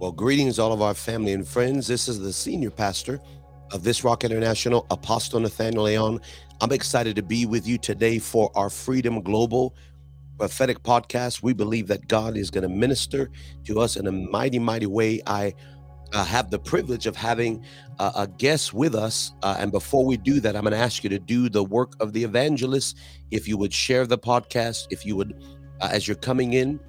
[0.00, 1.86] Well, greetings, all of our family and friends.
[1.86, 3.20] This is the senior pastor
[3.70, 6.20] of This Rock International, Apostle Nathaniel Leon.
[6.60, 9.72] I'm excited to be with you today for our Freedom Global
[10.36, 11.44] prophetic podcast.
[11.44, 13.30] We believe that God is going to minister
[13.66, 15.22] to us in a mighty, mighty way.
[15.28, 15.54] I
[16.12, 17.64] uh, have the privilege of having
[18.00, 19.32] uh, a guest with us.
[19.44, 21.92] Uh, and before we do that, I'm going to ask you to do the work
[22.00, 22.98] of the evangelist.
[23.30, 25.40] If you would share the podcast, if you would,
[25.80, 26.80] uh, as you're coming in,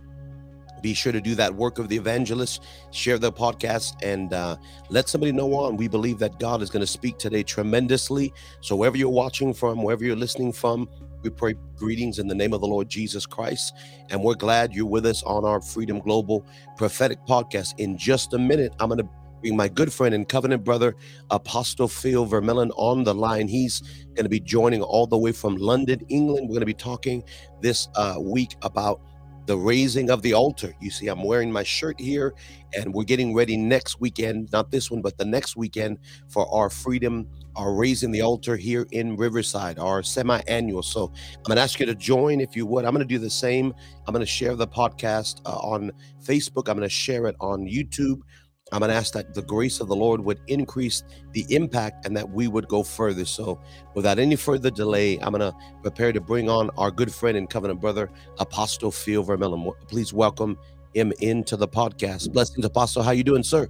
[0.85, 4.55] be sure to do that work of the evangelist, share the podcast, and uh,
[4.91, 5.77] let somebody know on.
[5.77, 8.31] We believe that God is going to speak today tremendously.
[8.61, 10.87] So, wherever you're watching from, wherever you're listening from,
[11.23, 13.73] we pray greetings in the name of the Lord Jesus Christ.
[14.11, 16.45] And we're glad you're with us on our Freedom Global
[16.77, 17.79] prophetic podcast.
[17.79, 19.09] In just a minute, I'm going to
[19.41, 20.95] bring my good friend and covenant brother,
[21.31, 23.47] Apostle Phil Vermeulen, on the line.
[23.47, 23.81] He's
[24.13, 26.47] going to be joining all the way from London, England.
[26.47, 27.23] We're going to be talking
[27.59, 29.01] this uh, week about
[29.45, 30.73] the raising of the altar.
[30.81, 32.33] You see, I'm wearing my shirt here,
[32.75, 36.69] and we're getting ready next weekend, not this one, but the next weekend for our
[36.69, 40.83] freedom, our raising the altar here in Riverside, our semi annual.
[40.83, 42.85] So I'm going to ask you to join if you would.
[42.85, 43.73] I'm going to do the same.
[44.07, 45.91] I'm going to share the podcast uh, on
[46.23, 48.21] Facebook, I'm going to share it on YouTube.
[48.71, 52.17] I'm going to ask that the grace of the Lord would increase the impact and
[52.17, 53.23] that we would go further.
[53.23, 53.61] So,
[53.93, 57.47] without any further delay, I'm going to prepare to bring on our good friend and
[57.47, 59.71] covenant brother, Apostle Phil Vermeulen.
[59.87, 60.57] Please welcome
[60.95, 62.33] him into the podcast.
[62.33, 63.03] Blessings, Apostle.
[63.03, 63.69] How you doing, sir?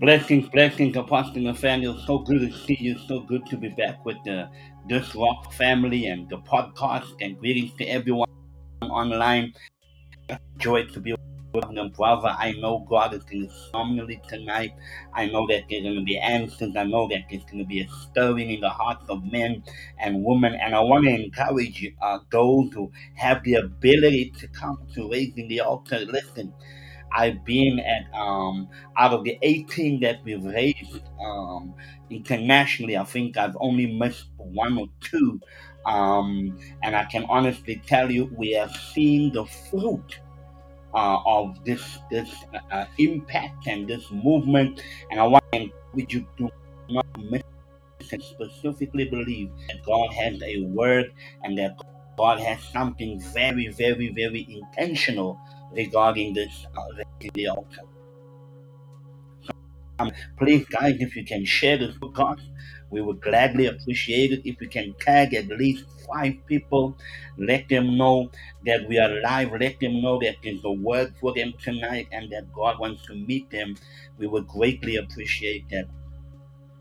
[0.00, 1.98] Blessings, blessings, Apostle Nathaniel.
[2.06, 2.98] So good to see you.
[3.08, 4.50] So good to be back with the
[4.86, 7.10] This Rock family and the podcast.
[7.22, 8.28] And greetings to everyone
[8.82, 9.54] online.
[10.58, 11.14] Joy to be
[11.52, 13.48] brother, I know God is going
[13.96, 14.72] to tonight.
[15.14, 16.74] I know that there's going to be answers.
[16.76, 19.62] I know that there's going to be a stirring in the hearts of men
[19.98, 20.54] and women.
[20.54, 25.48] And I want to encourage uh, those who have the ability to come to raising
[25.48, 25.98] the altar.
[26.00, 26.52] Listen,
[27.12, 31.74] I've been at um, out of the 18 that we've raised um,
[32.08, 32.96] internationally.
[32.96, 35.40] I think I've only missed one or two,
[35.86, 40.20] um, and I can honestly tell you we have seen the fruit
[40.94, 42.30] uh, of this this
[42.70, 44.82] uh, impact and this movement.
[45.10, 46.50] And I want to encourage you to
[46.88, 47.42] not miss
[48.12, 51.12] and specifically believe that God has a word
[51.44, 51.76] and that
[52.18, 55.38] God has something very, very, very intentional
[55.72, 57.54] regarding this uh,
[60.00, 62.40] um, please, guys, if you can share this with God,
[62.90, 66.96] we would gladly appreciate it if you can tag at least five people.
[67.38, 68.30] Let them know
[68.66, 69.52] that we are live.
[69.52, 73.14] Let them know that there's a word for them tonight and that God wants to
[73.14, 73.76] meet them.
[74.18, 75.86] We would greatly appreciate that.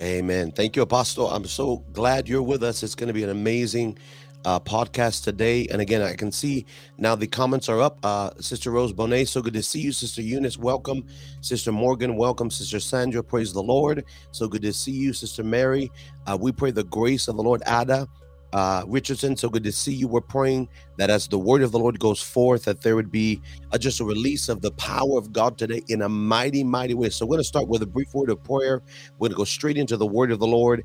[0.02, 0.52] Amen.
[0.52, 1.30] Thank you, Apostle.
[1.30, 2.84] I'm so glad you're with us.
[2.84, 3.98] It's going to be an amazing
[4.46, 5.68] uh, podcast today.
[5.68, 6.66] And again, I can see
[6.98, 8.00] now the comments are up.
[8.04, 9.92] Uh, Sister Rose Bonet, so good to see you.
[9.92, 11.06] Sister Eunice, welcome.
[11.42, 12.50] Sister Morgan, welcome.
[12.50, 14.06] Sister Sandra, praise the Lord.
[14.32, 15.14] So good to see you.
[15.14, 15.92] Sister Mary,
[16.28, 17.62] uh, we pray the grace of the Lord.
[17.68, 18.08] Ada,
[18.52, 20.08] uh, Richardson, so good to see you.
[20.08, 23.40] We're praying that as the word of the Lord goes forth, that there would be
[23.72, 27.10] a, just a release of the power of God today in a mighty, mighty way.
[27.10, 28.82] So we're going to start with a brief word of prayer.
[29.20, 30.84] We're going to go straight into the word of the Lord.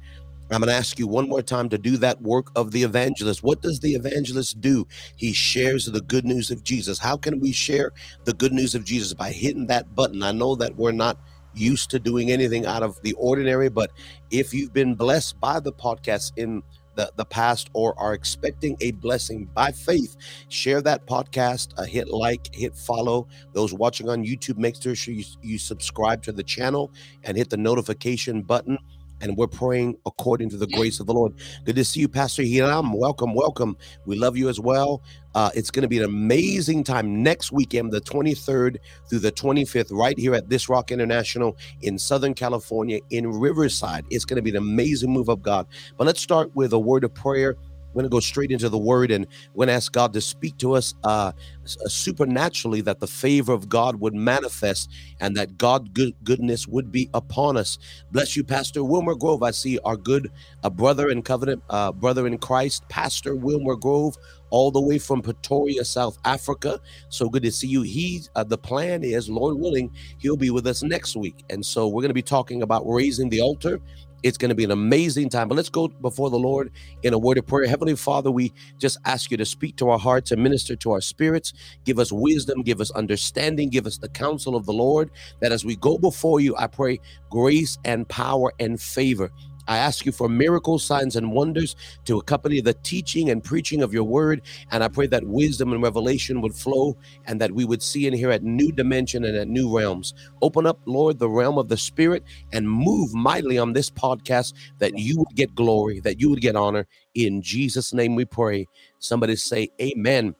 [0.50, 3.42] I'm going to ask you one more time to do that work of the evangelist.
[3.42, 4.86] What does the evangelist do?
[5.16, 6.98] He shares the good news of Jesus.
[6.98, 7.92] How can we share
[8.24, 9.14] the good news of Jesus?
[9.14, 10.22] By hitting that button.
[10.22, 11.18] I know that we're not
[11.54, 13.90] used to doing anything out of the ordinary, but
[14.30, 16.62] if you've been blessed by the podcast in
[16.94, 20.16] the, the past or are expecting a blessing by faith,
[20.48, 23.26] share that podcast, uh, hit like, hit follow.
[23.52, 26.92] Those watching on YouTube, make sure you, you subscribe to the channel
[27.24, 28.78] and hit the notification button
[29.24, 31.34] and we're praying according to the grace of the Lord.
[31.64, 32.92] Good to see you, Pastor Hiram.
[32.92, 33.76] Welcome, welcome.
[34.04, 35.02] We love you as well.
[35.34, 38.76] Uh, it's going to be an amazing time next weekend, the 23rd
[39.08, 44.04] through the 25th, right here at This Rock International in Southern California in Riverside.
[44.10, 45.66] It's going to be an amazing move of God.
[45.96, 47.56] But let's start with a word of prayer
[47.94, 50.20] we're going to go straight into the word and we're going to ask God to
[50.20, 51.32] speak to us uh,
[51.64, 54.90] uh, supernaturally that the favor of God would manifest
[55.20, 57.78] and that God good, goodness would be upon us.
[58.10, 59.42] Bless you, Pastor Wilmer Grove.
[59.42, 60.30] I see our good
[60.64, 64.16] uh, brother in covenant, uh, brother in Christ, Pastor Wilmer Grove,
[64.50, 66.80] all the way from Pretoria, South Africa.
[67.08, 67.82] So good to see you.
[67.82, 71.44] He, uh, the plan is, Lord willing, he'll be with us next week.
[71.50, 73.80] And so we're going to be talking about raising the altar
[74.24, 75.48] it's going to be an amazing time.
[75.48, 76.72] But let's go before the Lord
[77.02, 77.68] in a word of prayer.
[77.68, 81.02] Heavenly Father, we just ask you to speak to our hearts and minister to our
[81.02, 81.52] spirits.
[81.84, 85.10] Give us wisdom, give us understanding, give us the counsel of the Lord.
[85.40, 87.00] That as we go before you, I pray
[87.30, 89.30] grace and power and favor
[89.66, 93.92] I ask you for miracles, signs, and wonders to accompany the teaching and preaching of
[93.92, 94.42] your word.
[94.70, 96.96] And I pray that wisdom and revelation would flow
[97.26, 100.14] and that we would see and hear at new dimension and at new realms.
[100.42, 104.98] Open up, Lord, the realm of the spirit and move mightily on this podcast that
[104.98, 106.86] you would get glory, that you would get honor.
[107.14, 108.66] In Jesus' name we pray.
[108.98, 110.34] Somebody say, Amen.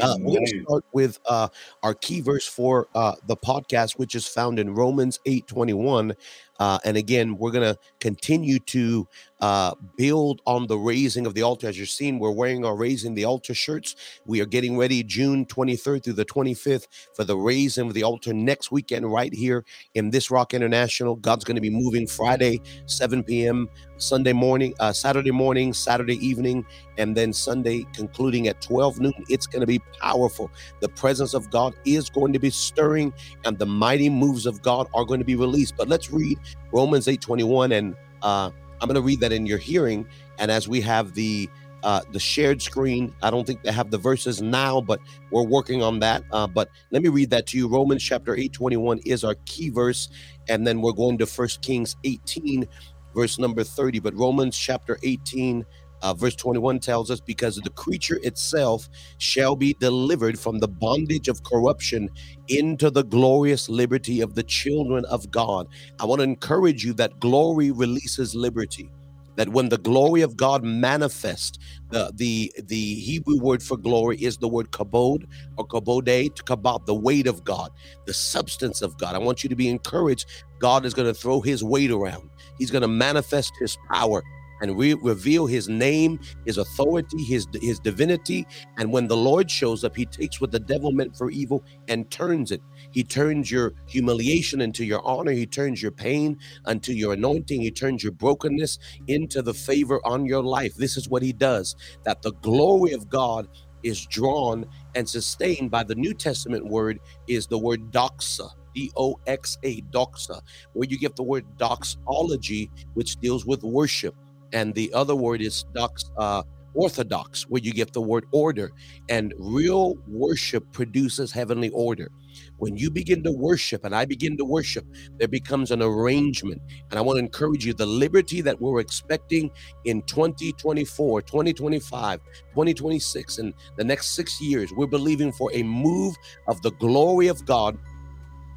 [0.00, 1.48] Uh, we're going to start with uh,
[1.82, 6.14] our key verse for uh, the podcast, which is found in Romans 8 21.
[6.58, 9.06] Uh, and again, we're going to continue to
[9.40, 11.68] uh, build on the raising of the altar.
[11.68, 13.96] As you're seeing, we're wearing our raising the altar shirts.
[14.24, 18.32] We are getting ready June 23rd through the 25th for the raising of the altar
[18.32, 19.64] next weekend, right here
[19.94, 21.16] in this Rock International.
[21.16, 26.66] God's going to be moving Friday, 7 p.m., Sunday morning, uh, Saturday morning, Saturday evening,
[26.98, 29.12] and then Sunday concluding at 12 noon.
[29.28, 30.50] It's going to be powerful.
[30.80, 33.12] The presence of God is going to be stirring,
[33.44, 35.76] and the mighty moves of God are going to be released.
[35.76, 36.38] But let's read
[36.72, 37.72] Romans 8 21.
[37.72, 38.50] And uh,
[38.80, 40.06] I'm going to read that in your hearing.
[40.38, 41.48] And as we have the
[41.84, 45.00] uh, the shared screen, I don't think they have the verses now, but
[45.30, 46.24] we're working on that.
[46.32, 47.68] Uh, but let me read that to you.
[47.68, 50.08] Romans chapter 8 21 is our key verse.
[50.48, 52.66] And then we're going to First Kings 18,
[53.14, 54.00] verse number 30.
[54.00, 55.64] But Romans chapter 18,
[56.04, 61.28] uh, verse 21 tells us, because the creature itself shall be delivered from the bondage
[61.28, 62.10] of corruption
[62.48, 65.68] into the glorious liberty of the children of God.
[66.00, 68.90] I want to encourage you that glory releases liberty
[69.36, 71.58] that when the glory of God manifests,
[71.90, 75.24] the the the Hebrew word for glory is the word kabod
[75.58, 77.70] or kabode, to kabod, the weight of God,
[78.06, 79.16] the substance of God.
[79.16, 80.26] I want you to be encouraged.
[80.60, 82.30] God is going to throw his weight around.
[82.58, 84.22] He's going to manifest his power
[84.60, 88.46] and we reveal his name, his authority, his his divinity.
[88.78, 92.10] And when the Lord shows up, he takes what the devil meant for evil and
[92.10, 92.62] turns it.
[92.92, 95.32] He turns your humiliation into your honor.
[95.32, 97.60] He turns your pain into your anointing.
[97.60, 98.78] He turns your brokenness
[99.08, 100.76] into the favor on your life.
[100.76, 101.76] This is what he does.
[102.04, 103.48] That the glory of God
[103.82, 108.50] is drawn and sustained by the New Testament word is the word doxa.
[108.74, 110.40] D O X A, doxa,
[110.74, 114.14] where you get the word doxology, which deals with worship
[114.54, 116.42] and the other word is dox, uh,
[116.74, 118.70] orthodox, where you get the word order.
[119.08, 122.10] And real worship produces heavenly order.
[122.58, 124.84] When you begin to worship and I begin to worship,
[125.18, 126.62] there becomes an arrangement.
[126.90, 129.50] And I want to encourage you the liberty that we're expecting
[129.84, 136.16] in 2024, 2025, 2026, and the next six years, we're believing for a move
[136.48, 137.78] of the glory of God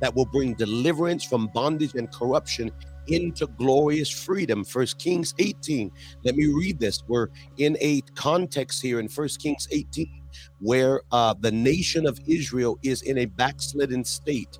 [0.02, 2.72] that will bring deliverance from bondage and corruption
[3.08, 4.64] into glorious freedom.
[4.64, 5.92] First Kings 18.
[6.24, 7.04] Let me read this.
[7.08, 10.24] We're in a context here in First Kings 18
[10.60, 14.60] where uh, the nation of Israel is in a backslidden state.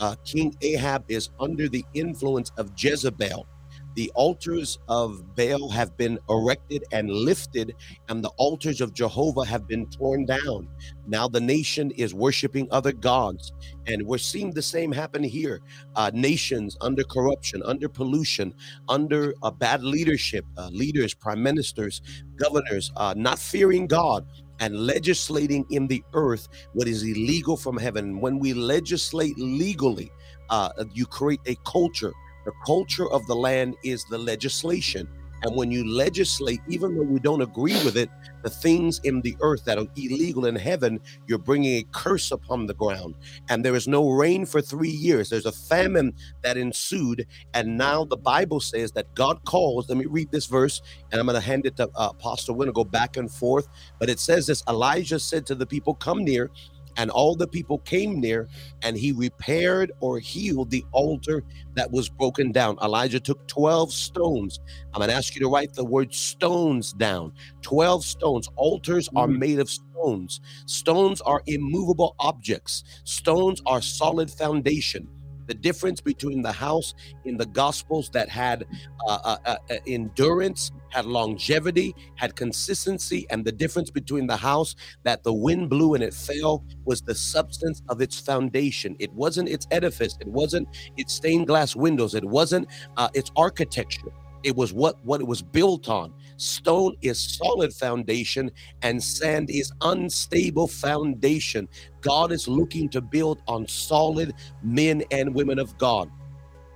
[0.00, 3.46] Uh, King Ahab is under the influence of Jezebel
[3.94, 7.74] the altars of Baal have been erected and lifted,
[8.08, 10.68] and the altars of Jehovah have been torn down.
[11.06, 13.52] Now the nation is worshiping other gods,
[13.86, 15.60] and we're seeing the same happen here.
[15.94, 18.54] Uh, nations under corruption, under pollution,
[18.88, 22.02] under uh, bad leadership, uh, leaders, prime ministers,
[22.36, 24.26] governors, uh, not fearing God,
[24.60, 28.20] and legislating in the earth what is illegal from heaven.
[28.20, 30.12] When we legislate legally,
[30.50, 32.12] uh, you create a culture
[32.44, 35.08] the culture of the land is the legislation.
[35.42, 38.08] And when you legislate, even though you don't agree with it,
[38.42, 42.66] the things in the earth that are illegal in heaven, you're bringing a curse upon
[42.66, 43.16] the ground.
[43.48, 45.30] And there is no rain for three years.
[45.30, 47.26] There's a famine that ensued.
[47.54, 49.88] And now the Bible says that God calls.
[49.88, 50.80] Let me read this verse,
[51.10, 52.54] and I'm going to hand it to uh, Apostle.
[52.54, 53.68] We're going to go back and forth.
[53.98, 56.50] But it says this Elijah said to the people, Come near.
[56.96, 58.48] And all the people came near,
[58.82, 61.42] and he repaired or healed the altar
[61.74, 62.78] that was broken down.
[62.82, 64.60] Elijah took 12 stones.
[64.92, 67.32] I'm going to ask you to write the word stones down.
[67.62, 68.48] 12 stones.
[68.56, 69.38] Altars are mm.
[69.38, 70.40] made of stones.
[70.66, 75.08] Stones are immovable objects, stones are solid foundation
[75.46, 76.94] the difference between the house
[77.24, 78.64] in the gospels that had
[79.08, 84.74] uh, uh, uh, uh, endurance had longevity had consistency and the difference between the house
[85.02, 88.96] that the wind blew and it fell was the substance of its foundation.
[88.98, 90.16] It wasn't its edifice.
[90.20, 92.14] It wasn't its stained glass windows.
[92.14, 94.12] It wasn't uh, its architecture
[94.44, 96.12] it was what what it was built on.
[96.36, 98.50] Stone is solid foundation
[98.82, 101.68] and sand is unstable foundation.
[102.00, 106.10] God is looking to build on solid men and women of god.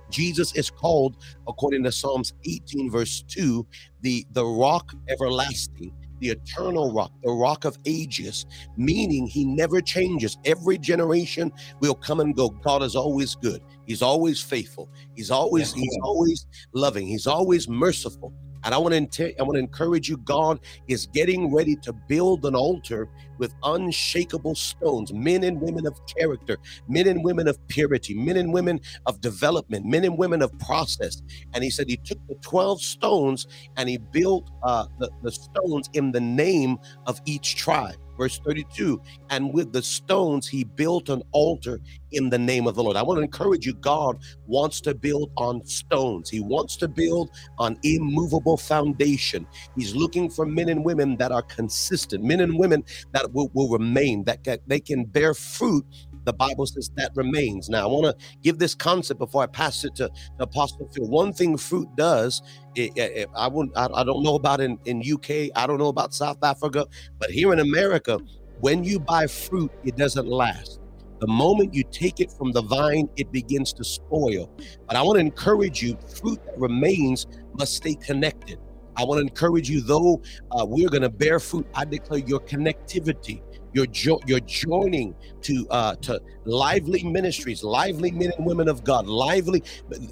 [0.09, 3.65] Jesus is called according to psalms 18 verse 2
[4.01, 8.45] the the rock everlasting the eternal rock, the rock of ages,
[8.75, 10.37] meaning he never changes.
[10.45, 12.49] Every generation will come and go.
[12.49, 13.61] God is always good.
[13.85, 14.89] He's always faithful.
[15.15, 17.07] He's always, he's always loving.
[17.07, 18.33] He's always merciful.
[18.63, 20.17] And I want to I want to encourage you.
[20.17, 25.99] God is getting ready to build an altar with unshakable stones, men and women of
[26.07, 30.57] character, men and women of purity, men and women of development, men and women of
[30.59, 31.21] process.
[31.53, 35.89] And he said he took the 12 stones and he built uh, the, the stones
[35.93, 37.95] in the name of each tribe.
[38.17, 41.79] Verse 32 and with the stones he built an altar
[42.11, 42.97] in the name of the lord.
[42.97, 44.17] I want to encourage you god
[44.47, 46.29] wants to build on stones.
[46.29, 47.29] He wants to build
[47.59, 49.45] on immovable foundation.
[49.75, 53.69] He's looking for men and women that are consistent men and women that will, will
[53.69, 55.85] remain that they can bear fruit
[56.27, 57.69] the Bible says that remains.
[57.69, 61.07] Now, I want to give this concept before I pass it to, to Apostle Phil.
[61.07, 62.41] One thing fruit does,
[62.75, 65.87] it, it, I wouldn't, I, I don't know about in, in UK, I don't know
[65.87, 66.85] about South Africa,
[67.17, 68.19] but here in America,
[68.59, 70.81] when you buy fruit, it doesn't last.
[71.19, 74.51] The moment you take it from the vine, it begins to spoil.
[74.85, 78.59] But I want to encourage you fruit that remains must stay connected.
[78.97, 82.39] I want to encourage you, though uh, we're going to bear fruit, I declare your
[82.41, 83.41] connectivity
[83.73, 89.05] you're jo- you're joining to uh, to lively ministries, lively men and women of God,
[89.07, 89.63] lively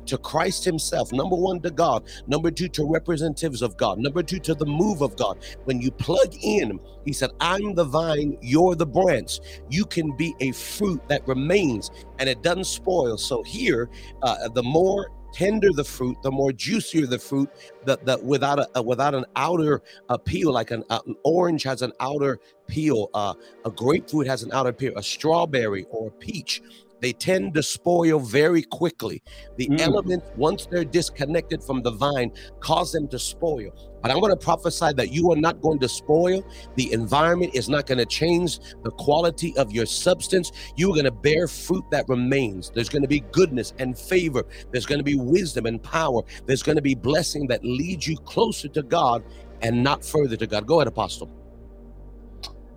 [0.05, 1.11] to Christ Himself.
[1.11, 2.03] Number one to God.
[2.27, 3.97] Number two to representatives of God.
[3.99, 5.43] Number two to the move of God.
[5.63, 9.39] When you plug in, He said, "I'm the vine, you're the branch."
[9.69, 11.89] You can be a fruit that remains
[12.19, 13.17] and it doesn't spoil.
[13.17, 13.89] So here,
[14.21, 17.49] uh, the more tender the fruit, the more juicier the fruit.
[17.83, 19.81] That that without a, without an outer
[20.23, 23.33] peel, like an, uh, an, orange has an outer peel, uh,
[23.65, 26.61] a grapefruit has an outer peel, a strawberry or a peach
[27.05, 29.21] they tend to spoil very quickly.
[29.57, 29.79] The mm.
[29.79, 32.31] elements, once they're disconnected from the vine,
[32.61, 33.69] cause them to spoil.
[34.01, 36.43] But I'm going to prophesy that you are not going to spoil.
[36.77, 40.51] The environment is not going to change the quality of your substance.
[40.77, 42.71] You're going to bear fruit that remains.
[42.73, 44.43] There's going to be goodness and favor.
[44.71, 46.23] There's going to be wisdom and power.
[46.47, 49.23] There's going to be blessing that leads you closer to God
[49.61, 50.65] and not further to God.
[50.65, 51.44] Go ahead, Apostle.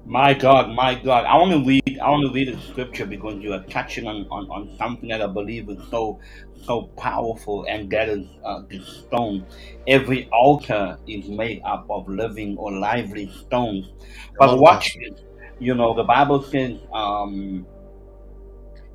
[0.08, 1.26] My God, my God.
[1.26, 4.26] I want to read I want to read the scripture because you are touching on,
[4.30, 6.20] on, on something that I believe is so
[6.64, 9.46] so powerful and that is uh, the stone.
[9.86, 13.92] Every altar is made up of living or lively stones.
[14.38, 15.20] But watch this.
[15.58, 17.68] You know, the Bible says um,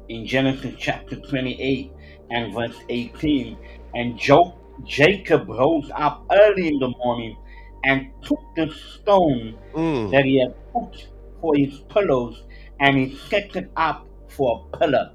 [0.09, 1.95] in Genesis chapter 28
[2.31, 3.59] and verse 18,
[3.93, 7.37] and jo- Jacob rose up early in the morning
[7.83, 10.11] and took the stone mm.
[10.11, 11.07] that he had put
[11.41, 12.43] for his pillows
[12.79, 15.11] and he set it up for a pillar.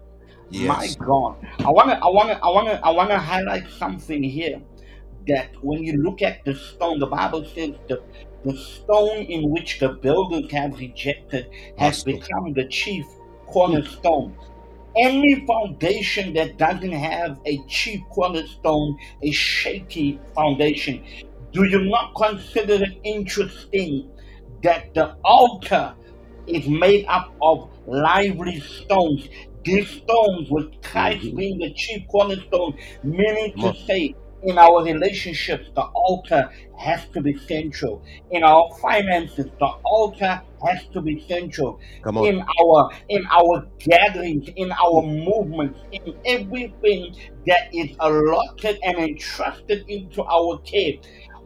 [0.51, 0.69] Yes.
[0.99, 1.37] My God.
[1.59, 4.61] I wanna I wanna I wanna I wanna highlight something here
[5.27, 8.03] that when you look at the stone, the Bible says the
[8.45, 12.13] the stone in which the builders have rejected has awesome.
[12.13, 13.05] become the chief
[13.47, 14.37] cornerstone.
[14.97, 21.05] Any foundation that doesn't have a chief cornerstone, a shaky foundation,
[21.53, 24.11] do you not consider it interesting
[24.63, 25.95] that the altar
[26.47, 29.29] is made up of lively stones?
[29.65, 31.37] These stones, with Christ mm-hmm.
[31.37, 37.37] being the chief cornerstone, meaning to say in our relationships, the altar has to be
[37.37, 38.03] central.
[38.31, 41.81] In our finances, the altar has to be central.
[42.03, 42.27] Come on.
[42.27, 49.85] In our in our gatherings, in our movements, in everything that is allotted and entrusted
[49.89, 50.95] into our care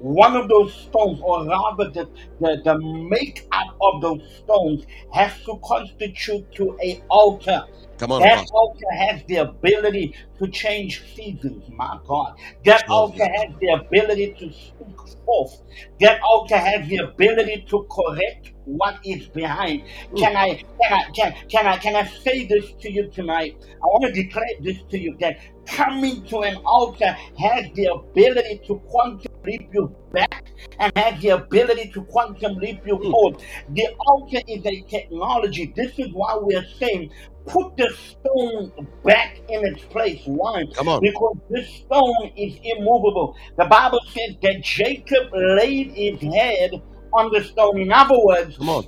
[0.02, 2.08] one of those stones, or rather the,
[2.40, 7.64] the, the makeup of those stones, has to constitute to a altar.
[7.98, 8.56] Come on, that Apostle.
[8.56, 12.34] altar has the ability to change seasons, my God.
[12.64, 13.46] That oh, altar yeah.
[13.46, 14.96] has the ability to speak
[15.32, 15.62] forth.
[16.00, 19.82] That altar has the ability to correct what is behind.
[20.10, 20.16] Hmm.
[20.16, 23.56] Can I can I can, can I can I say this to you tonight?
[23.82, 28.60] I want to declare this to you that coming to an altar has the ability
[28.66, 33.10] to quantum leap you back and has the ability to quantum leap you hmm.
[33.10, 33.42] forward.
[33.70, 35.72] The altar is a technology.
[35.74, 37.10] This is why we are saying
[37.46, 38.72] put the stone
[39.04, 40.22] back in its place.
[40.26, 40.64] Why?
[40.74, 41.00] Come on.
[41.00, 43.36] Because this stone is immovable.
[43.56, 46.82] The Bible says that Jacob laid his head
[47.14, 47.80] on the stone.
[47.80, 48.86] In other words, come on.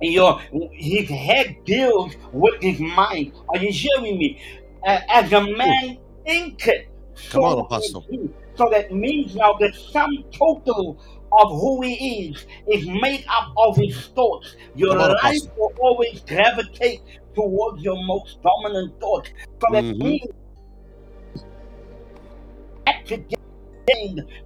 [0.00, 0.38] Your
[0.72, 3.32] his head deals with his mind.
[3.48, 4.40] Are you hearing me?
[4.86, 8.04] Uh, as a man thinketh, so come on, Apostle.
[8.56, 10.98] So that means now the sum total
[11.32, 14.54] of who he is is made up of his thoughts.
[14.74, 17.00] Your on, life will always gravitate
[17.34, 19.30] towards your most dominant thought.
[19.72, 20.02] That mm-hmm.
[20.02, 20.30] means
[23.06, 23.38] to get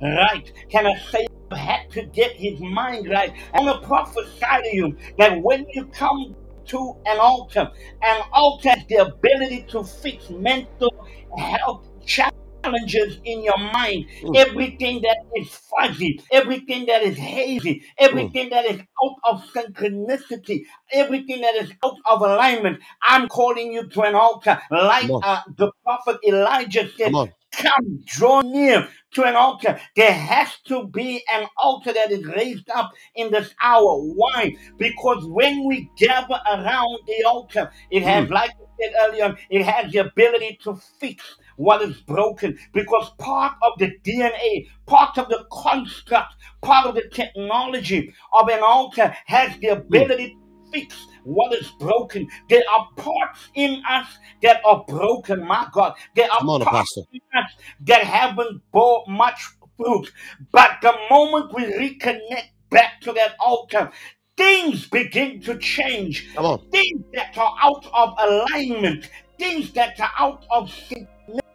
[0.02, 0.52] right.
[0.68, 1.26] Can I say
[1.56, 3.32] had to get his mind right.
[3.54, 7.70] I want to prophesy to you that when you come to an altar,
[8.02, 10.92] an altar has the ability to fix mental
[11.36, 14.06] health challenges in your mind.
[14.22, 14.36] Mm.
[14.36, 20.62] Everything that is fuzzy, everything that is hazy, everything that is out of synchronicity,
[20.92, 22.80] everything that is out of alignment.
[23.02, 27.12] I'm calling you to an altar, like uh, the prophet Elijah said.
[27.12, 27.32] Come.
[27.50, 29.80] Come, draw near to an altar.
[29.96, 33.96] There has to be an altar that is raised up in this hour.
[34.02, 34.54] Why?
[34.76, 39.90] Because when we gather around the altar, it has, like I said earlier, it has
[39.90, 41.24] the ability to fix
[41.58, 42.58] what is broken.
[42.72, 48.60] Because part of the DNA, part of the construct, part of the technology of an
[48.62, 52.26] altar has the ability to fix what is broken.
[52.48, 54.06] There are parts in us
[54.42, 55.94] that are broken, my God.
[56.14, 57.08] There are Come on, parts Apostle.
[57.12, 57.52] in us
[57.86, 60.10] that haven't bore much fruit.
[60.52, 63.90] But the moment we reconnect back to that altar,
[64.36, 66.28] things begin to change.
[66.34, 66.70] Come on.
[66.70, 70.72] Things that are out of alignment, things that are out of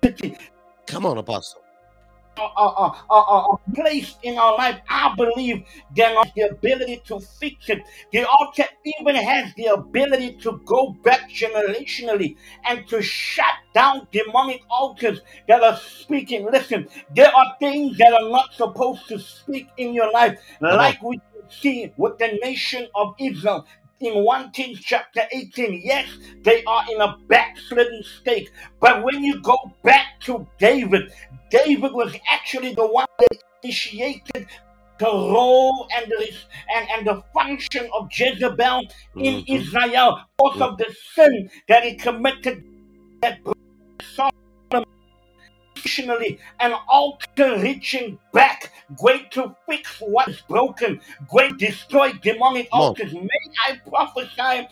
[0.87, 1.61] Come on, Apostle.
[2.37, 7.03] are, are, are, are, are placed in our life, I believe there is the ability
[7.07, 7.81] to fix it.
[8.11, 14.61] The altar even has the ability to go back generationally and to shut down demonic
[14.69, 16.47] altars that are speaking.
[16.51, 20.77] Listen, there are things that are not supposed to speak in your life, on.
[20.77, 21.19] like we
[21.49, 23.65] see with the nation of Israel.
[24.03, 26.07] In 1 Kings chapter 18, yes,
[26.43, 28.51] they are in a backslidden state.
[28.81, 31.13] But when you go back to David,
[31.49, 34.47] David was actually the one that initiated
[34.99, 36.31] the role and the,
[36.75, 38.81] and, and the function of Jezebel
[39.15, 39.45] in Mhm.
[39.47, 42.63] Israel because of the sin that he committed
[43.21, 43.39] that
[45.83, 48.71] intentionally an altar reaching back,
[49.01, 50.99] going to fix what is broken,
[51.31, 52.81] to destroy demonic on.
[52.81, 53.13] altars.
[53.13, 53.27] May
[53.67, 54.67] I prophesy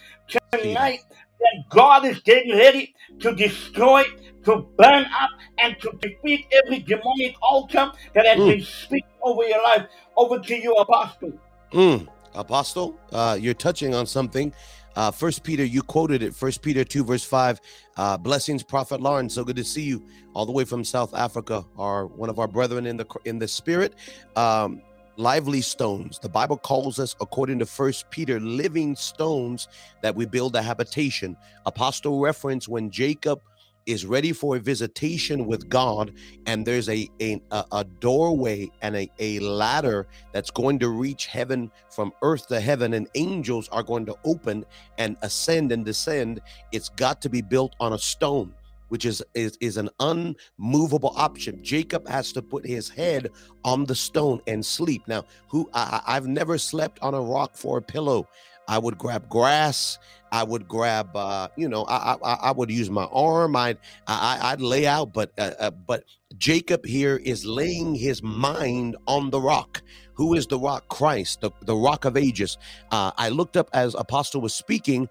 [0.51, 1.00] tonight
[1.39, 4.03] that God is getting ready to destroy,
[4.46, 8.48] to burn up, and to defeat every demonic altar that has Mm.
[8.48, 9.86] been speaking over your life.
[10.15, 11.34] Over to you, Apostle.
[11.74, 12.08] Mm.
[12.34, 14.53] Apostle, uh, you're touching on something.
[14.95, 16.36] Uh, First Peter, you quoted it.
[16.36, 17.62] First Peter two verse five.
[17.98, 19.36] Uh, blessings, Prophet Lawrence.
[19.36, 21.65] So good to see you, all the way from South Africa.
[21.77, 23.95] Are one of our brethren in the in the spirit.
[24.36, 24.82] Um,
[25.17, 26.19] lively stones.
[26.19, 29.67] The Bible calls us, according to First Peter, living stones
[30.01, 31.38] that we build a habitation.
[31.65, 33.41] Apostle reference when Jacob
[33.86, 36.13] is ready for a visitation with God,
[36.48, 37.41] and there's a a,
[37.72, 42.94] a doorway and a, a ladder that's going to reach heaven from earth to heaven,
[42.96, 44.65] and angels are going to open
[44.98, 46.41] and ascend and descend.
[46.72, 48.54] It's got to be built on a stone,
[48.89, 51.63] which is is, is an unmovable option.
[51.63, 53.30] Jacob has to put his head
[53.65, 55.04] on the stone and sleep.
[55.08, 58.28] Now, who I- I've never slept on a rock for a pillow.
[58.67, 60.00] I would grab grass.
[60.32, 63.56] I would grab, uh, you know, I, I I would use my arm.
[63.56, 66.04] I'd I, I- I'd lay out, but uh, uh, but
[66.38, 69.82] Jacob here is laying his mind on the rock.
[70.15, 70.88] Who is the rock?
[70.89, 72.58] Christ, the, the rock of ages.
[72.91, 75.10] Uh, I looked up as Apostle was speaking,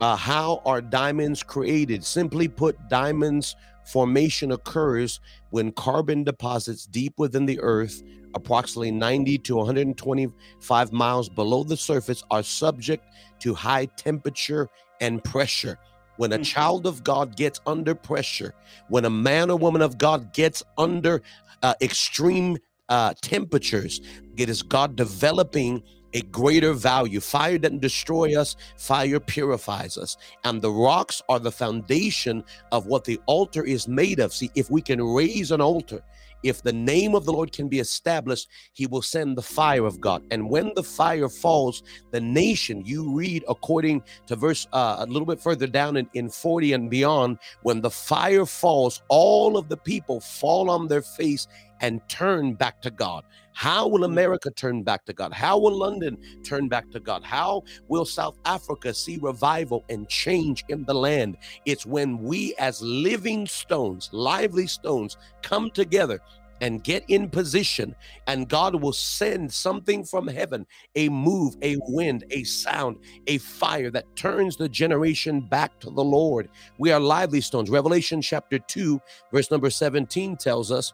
[0.00, 2.04] uh, how are diamonds created?
[2.04, 8.02] Simply put, diamonds formation occurs when carbon deposits deep within the earth,
[8.34, 13.06] approximately 90 to 125 miles below the surface, are subject
[13.40, 14.68] to high temperature
[15.00, 15.78] and pressure.
[16.16, 16.44] When a Mhm.
[16.44, 18.54] child of God gets under pressure,
[18.88, 21.22] when a man or woman of God gets under
[21.62, 24.00] uh, extreme uh, temperatures,
[24.36, 27.20] it is God developing a greater value.
[27.20, 30.16] Fire doesn't destroy us, fire purifies us.
[30.44, 34.34] And the rocks are the foundation of what the altar is made of.
[34.34, 36.02] See, if we can raise an altar,
[36.42, 40.00] if the name of the Lord can be established, he will send the fire of
[40.00, 40.22] God.
[40.30, 45.26] And when the fire falls, the nation, you read according to verse uh, a little
[45.26, 49.76] bit further down in, in 40 and beyond, when the fire falls, all of the
[49.76, 51.46] people fall on their face
[51.80, 53.24] and turn back to God.
[53.54, 54.06] How will mm.
[54.06, 55.32] America turn back to God?
[55.32, 57.22] How will London turn back to God?
[57.24, 61.36] How will South Africa see revival and change in the land?
[61.66, 66.20] It's when we, as living stones, lively stones, come together
[66.62, 67.94] and get in position,
[68.28, 73.90] and God will send something from heaven a move, a wind, a sound, a fire
[73.90, 76.48] that turns the generation back to the Lord.
[76.78, 77.68] We are lively stones.
[77.68, 79.00] Revelation chapter 2,
[79.32, 80.92] verse number 17 tells us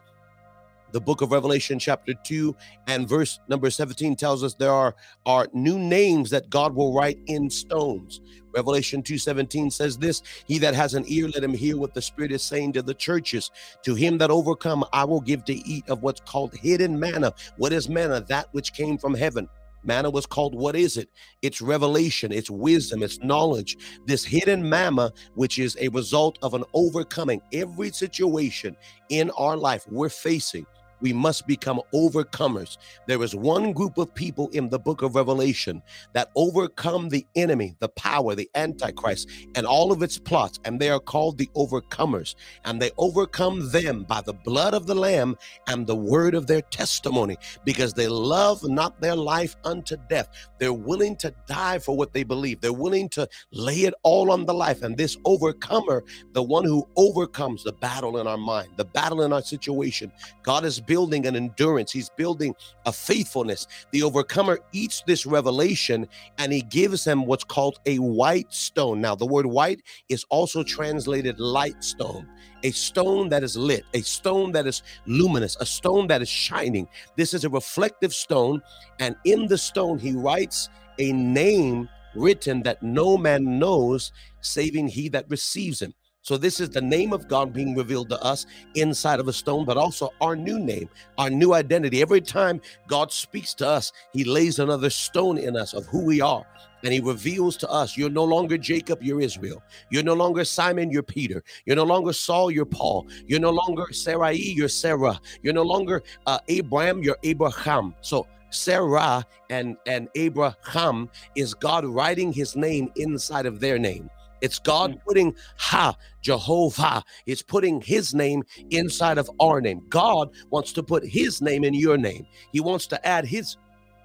[0.91, 2.55] the book of Revelation, chapter 2,
[2.87, 7.19] and verse number 17 tells us there are, are new names that God will write
[7.27, 8.21] in stones.
[8.55, 12.31] Revelation 2:17 says this, he that has an ear let him hear what the spirit
[12.31, 13.51] is saying to the churches.
[13.83, 17.33] To him that overcome I will give to eat of what's called hidden manna.
[17.57, 18.21] What is manna?
[18.21, 19.47] That which came from heaven.
[19.83, 21.09] Manna was called what is it?
[21.41, 23.77] It's revelation, it's wisdom, it's knowledge.
[24.05, 28.75] This hidden manna, which is a result of an overcoming every situation
[29.09, 30.65] in our life we're facing
[31.01, 32.77] we must become overcomers.
[33.07, 35.81] There is one group of people in the book of Revelation
[36.13, 40.89] that overcome the enemy, the power, the Antichrist, and all of its plots, and they
[40.89, 42.35] are called the overcomers.
[42.65, 46.61] And they overcome them by the blood of the Lamb and the word of their
[46.61, 50.29] testimony, because they love not their life unto death.
[50.59, 54.45] They're willing to die for what they believe, they're willing to lay it all on
[54.45, 54.81] the life.
[54.83, 59.33] And this overcomer, the one who overcomes the battle in our mind, the battle in
[59.33, 60.11] our situation,
[60.43, 62.55] God is building an endurance, he's building
[62.87, 63.67] a faithfulness.
[63.91, 66.07] The overcomer eats this revelation
[66.39, 68.99] and he gives them what's called a white stone.
[68.99, 72.27] Now, the word white is also translated light stone,
[72.63, 76.87] a stone that is lit, a stone that is luminous, a stone that is shining.
[77.15, 78.59] This is a reflective stone,
[78.99, 85.07] and in the stone, he writes a name written that no man knows, saving he
[85.09, 85.93] that receives him.
[86.29, 89.65] So, this is the name of God being revealed to us inside of a stone,
[89.65, 90.87] but also our new name,
[91.17, 92.03] our new identity.
[92.03, 96.21] Every time God speaks to us, He lays another stone in us of who we
[96.21, 96.45] are.
[96.83, 99.63] And he reveals to us, you're no longer Jacob, you're Israel.
[99.89, 101.43] You're no longer Simon, you're Peter.
[101.65, 103.07] You're no longer Saul, you're Paul.
[103.25, 105.19] You're no longer Sarai, you're Sarah.
[105.41, 107.95] You're no longer uh, Abram, you're Abraham.
[108.01, 114.11] So Sarah and, and Abraham is God writing his name inside of their name.
[114.41, 117.03] It's God putting Ha, Jehovah.
[117.25, 119.81] It's putting his name inside of our name.
[119.89, 122.25] God wants to put his name in your name.
[122.51, 123.57] He wants to add his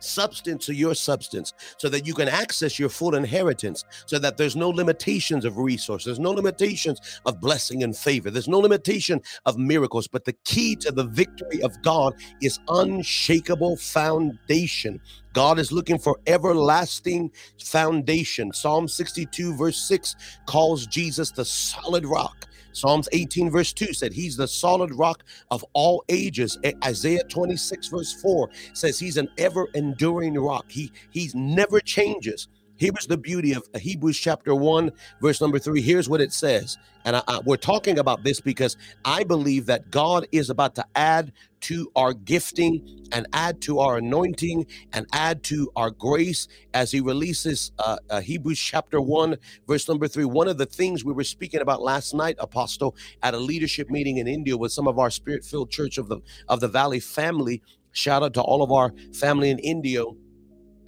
[0.05, 4.57] substance to your substance so that you can access your full inheritance so that there's
[4.57, 9.59] no limitations of resources there's no limitations of blessing and favor there's no limitation of
[9.59, 15.01] miracles but the key to the victory of god is unshakable foundation
[15.35, 18.53] God is looking for everlasting foundation.
[18.53, 20.15] Psalm 62, verse 6
[20.47, 22.47] calls Jesus the solid rock.
[22.75, 26.59] Psalms 18, verse 2 said, He's the solid rock of all ages.
[26.85, 30.67] Isaiah 26, verse 4 says, He's an ever enduring rock.
[30.69, 32.49] He, he never changes.
[32.77, 35.81] Here's the beauty of Hebrews chapter 1, verse number 3.
[35.81, 36.77] Here's what it says.
[37.05, 40.85] And I, I, we're talking about this because I believe that God is about to
[40.97, 41.33] add
[41.63, 47.01] to our gifting and add to our anointing and add to our grace as He
[47.01, 49.37] releases uh, uh, Hebrews chapter 1,
[49.69, 50.25] verse number 3.
[50.25, 54.17] One of the things we were speaking about last night, Apostle, at a leadership meeting
[54.17, 57.63] in India with some of our spirit filled church of the, of the Valley family.
[57.93, 60.03] Shout out to all of our family in India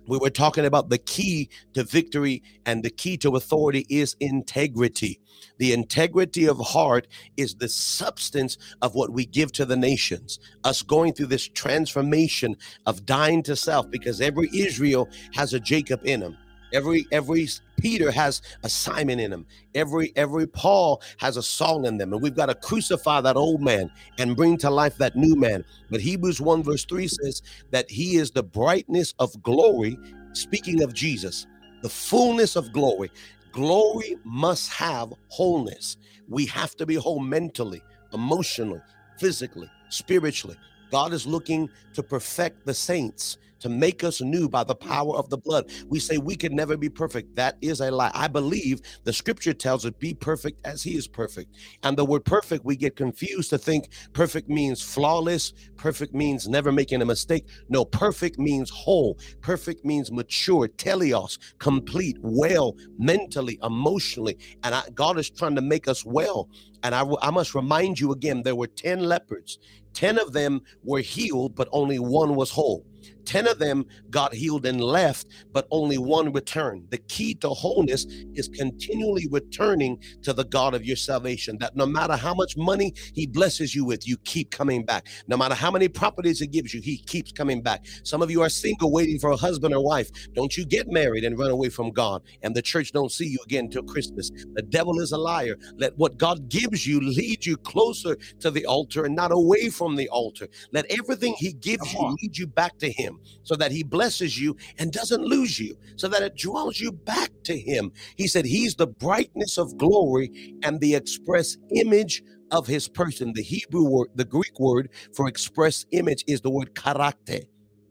[0.07, 5.21] we were talking about the key to victory and the key to authority is integrity.
[5.59, 10.39] The integrity of heart is the substance of what we give to the nations.
[10.65, 16.01] Us going through this transformation of dying to self because every Israel has a Jacob
[16.05, 16.37] in him.
[16.77, 17.49] Every every
[17.81, 19.47] Peter has a Simon in him.
[19.75, 22.13] Every every Paul has a Saul in them.
[22.13, 25.65] And we've got to crucify that old man and bring to life that new man.
[25.91, 29.99] But Hebrews 1 verse 3 says that he is the brightness of glory,
[30.33, 31.47] speaking of Jesus,
[31.81, 33.11] the fullness of glory.
[33.53, 35.97] Glory must have wholeness.
[36.29, 38.83] We have to be whole mentally, emotionally,
[39.19, 40.59] physically, spiritually.
[40.91, 45.29] God is looking to perfect the saints to make us new by the power of
[45.31, 45.71] the blood.
[45.89, 47.35] We say we can never be perfect.
[47.37, 48.11] That is a lie.
[48.15, 51.55] I believe the scripture tells us be perfect as he is perfect.
[51.83, 56.73] And the word perfect, we get confused to think perfect means flawless, perfect means never
[56.73, 57.47] making a mistake.
[57.69, 64.39] No, perfect means whole, perfect means mature, teleos, complete, well, mentally, emotionally.
[64.63, 66.49] And I, God is trying to make us well.
[66.83, 69.59] And I, I must remind you again there were 10 leopards,
[69.97, 72.87] 10 of them were healed, but only one was whole.
[73.27, 76.87] 10 of them got healed and left, but only one returned.
[76.91, 81.59] The key to wholeness is continually returning to the God of your salvation.
[81.59, 85.07] That no matter how much money He blesses you with, you keep coming back.
[85.27, 87.85] No matter how many properties He gives you, He keeps coming back.
[88.05, 90.11] Some of you are single, waiting for a husband or wife.
[90.35, 93.39] Don't you get married and run away from God, and the church don't see you
[93.45, 94.31] again till Christmas.
[94.55, 95.57] The devil is a liar.
[95.77, 99.97] Let what God gives you lead you closer to the altar and not away from
[99.97, 100.49] the altar.
[100.73, 102.96] Let everything He gives you lead you back to Him
[103.43, 107.31] so that he blesses you and doesn't lose you, so that it draws you back
[107.45, 107.93] to him.
[108.17, 113.33] He said, He's the brightness of glory and the express image of his person.
[113.35, 117.41] The Hebrew word, the Greek word for express image is the word character,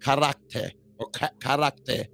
[0.02, 2.06] character, or character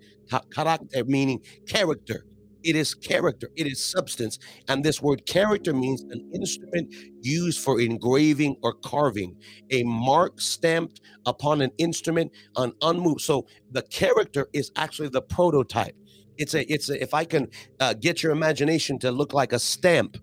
[1.06, 2.26] meaning character.
[2.64, 4.40] It is character, it is substance.
[4.68, 9.36] And this word character means an instrument used for engraving or carving,
[9.72, 13.22] a mark stamped upon an instrument, an unmoved.
[13.22, 15.96] So the character is actually the prototype.
[16.38, 19.60] It's a, it's a, if I can uh, get your imagination to look like a
[19.60, 20.18] stamp,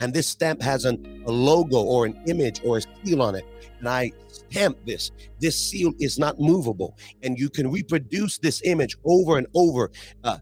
[0.00, 3.44] and this stamp has an, a logo or an image or a seal on it
[3.78, 5.10] and I stamp this.
[5.40, 9.90] This seal is not movable, and you can reproduce this image over and over.
[10.24, 10.38] Uh,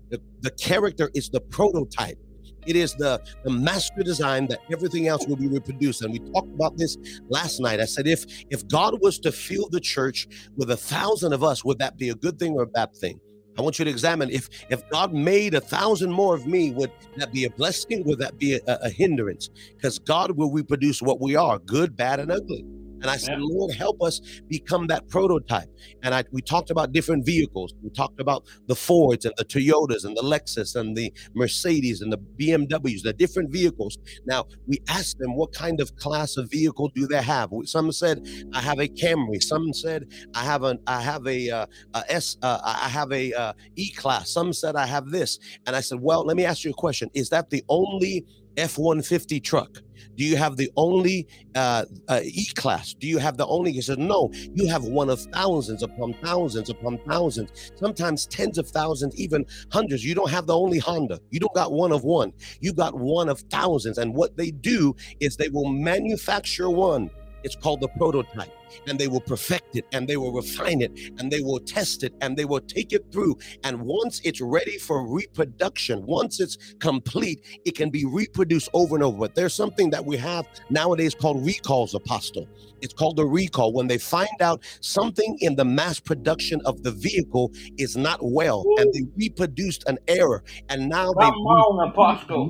[0.47, 2.19] the, character is the prototype.
[2.67, 6.03] It is the, the master design that everything else will be reproduced.
[6.03, 6.97] And we talked about this
[7.29, 7.81] last night.
[7.81, 11.65] I said, if if God was to fill the church with a thousand of us,
[11.65, 13.21] would that be a good thing or a bad thing?
[13.59, 16.91] I want you to examine if if God made a thousand more of me, would
[17.17, 18.05] that be a blessing?
[18.05, 19.49] Would that be a, a hindrance?
[19.77, 22.65] Because God will reproduce what we are, good, bad, and ugly.
[23.01, 23.39] And I said.
[23.41, 25.69] Lord, help us become that prototype.
[26.03, 27.75] And I we talked about different vehicles.
[27.83, 32.13] We talked about the Fords and the Toyotas and the Lexus and the Mercedes and
[32.13, 33.99] the BMWs, the different vehicles.
[34.27, 37.51] Now we asked them what kind of class of vehicle do they have.
[37.65, 39.43] Some said I have a Camry.
[39.43, 42.37] Some said I have an I have a, uh, a S.
[42.43, 44.31] Uh, I have a uh, E class.
[44.31, 45.39] Some said I have this.
[45.67, 47.11] And I said, well, let me ask you a question.
[47.15, 48.25] Is that the only
[48.57, 49.79] F 150 truck?
[50.17, 52.95] Do you have the only uh, uh, E class?
[52.95, 53.73] Do you have the only?
[53.73, 58.69] He said, No, you have one of thousands upon thousands upon thousands, sometimes tens of
[58.69, 60.05] thousands, even hundreds.
[60.05, 61.21] You don't have the only Honda.
[61.31, 62.33] You don't got one of one.
[62.61, 63.99] You got one of thousands.
[63.99, 67.11] And what they do is they will manufacture one.
[67.45, 68.56] It's called the prototype
[68.87, 72.15] and they will perfect it and they will refine it and they will test it
[72.21, 73.37] and they will take it through.
[73.65, 79.05] And once it's ready for reproduction, once it's complete, it can be reproduced over and
[79.05, 79.19] over.
[79.19, 82.49] But there's something that we have nowadays called recalls, Apostle.
[82.83, 86.91] It's called a recall when they find out something in the mass production of the
[86.91, 90.45] vehicle is not well and they reproduced an error.
[90.69, 91.31] And now they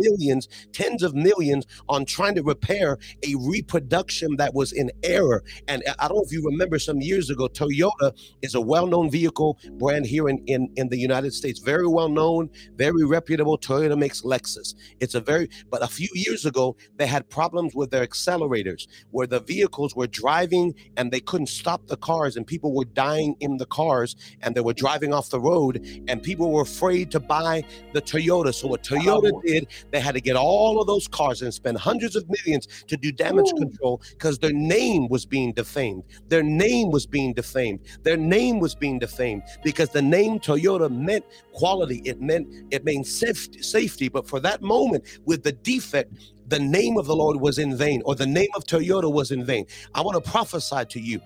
[0.00, 5.44] millions, tens of millions on trying to repair a reproduction that was in error.
[5.68, 9.58] And I don't know if you remember some years ago, Toyota is a well-known vehicle
[9.72, 11.58] brand here in, in, in the United States.
[11.60, 13.58] Very well known, very reputable.
[13.58, 14.74] Toyota makes Lexus.
[15.00, 19.26] It's a very, but a few years ago, they had problems with their accelerators where
[19.26, 23.56] the vehicles were driving and they couldn't stop the cars and people were dying in
[23.56, 27.64] the cars and they were driving off the road and people were afraid to buy
[27.92, 28.54] the Toyota.
[28.54, 32.16] So what Toyota did, they had to get all of those cars and spend hundreds
[32.16, 33.58] of millions to do damage Ooh.
[33.58, 35.95] control because their name was being defamed.
[36.28, 37.80] Their name was being defamed.
[38.02, 42.02] Their name was being defamed because the name Toyota meant quality.
[42.04, 44.09] It meant it meant safety.
[44.09, 46.14] But for that moment, with the defect,
[46.48, 49.44] the name of the Lord was in vain, or the name of Toyota was in
[49.44, 49.66] vain.
[49.94, 51.20] I want to prophesy to you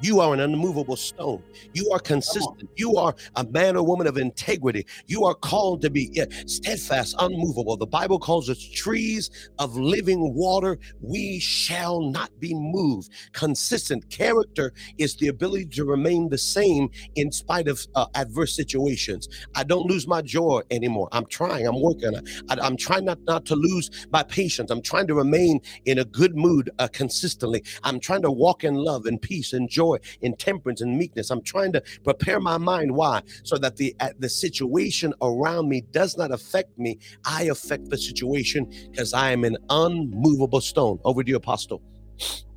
[0.00, 1.42] you are an unmovable stone.
[1.72, 2.68] You are consistent.
[2.76, 4.86] You are a man or woman of integrity.
[5.06, 7.76] You are called to be steadfast, unmovable.
[7.76, 10.78] The Bible calls us trees of living water.
[11.00, 13.10] We shall not be moved.
[13.32, 19.28] Consistent character is the ability to remain the same in spite of uh, adverse situations.
[19.54, 21.08] I don't lose my joy anymore.
[21.12, 21.66] I'm trying.
[21.66, 22.14] I'm working.
[22.48, 24.70] I, am trying not, not to lose my patience.
[24.70, 27.62] I'm trying to remain in a good mood uh, consistently.
[27.82, 31.30] I'm trying to walk in love and peace and joy joy, in temperance and meekness.
[31.30, 32.92] I'm trying to prepare my mind.
[32.92, 33.22] Why?
[33.44, 36.98] So that the the situation around me does not affect me.
[37.24, 40.98] I affect the situation because I am an unmovable stone.
[41.04, 41.82] Over to you, Apostle.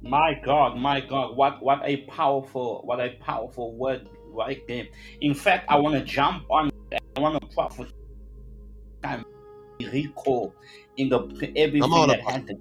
[0.02, 4.88] My God, my God, what what a powerful, what a powerful word right there.
[5.22, 6.70] In fact, I want to jump on.
[6.92, 7.02] That.
[7.18, 7.92] I want to prophesy
[9.92, 10.54] recall
[10.98, 11.20] in the
[11.56, 12.56] everything that has a,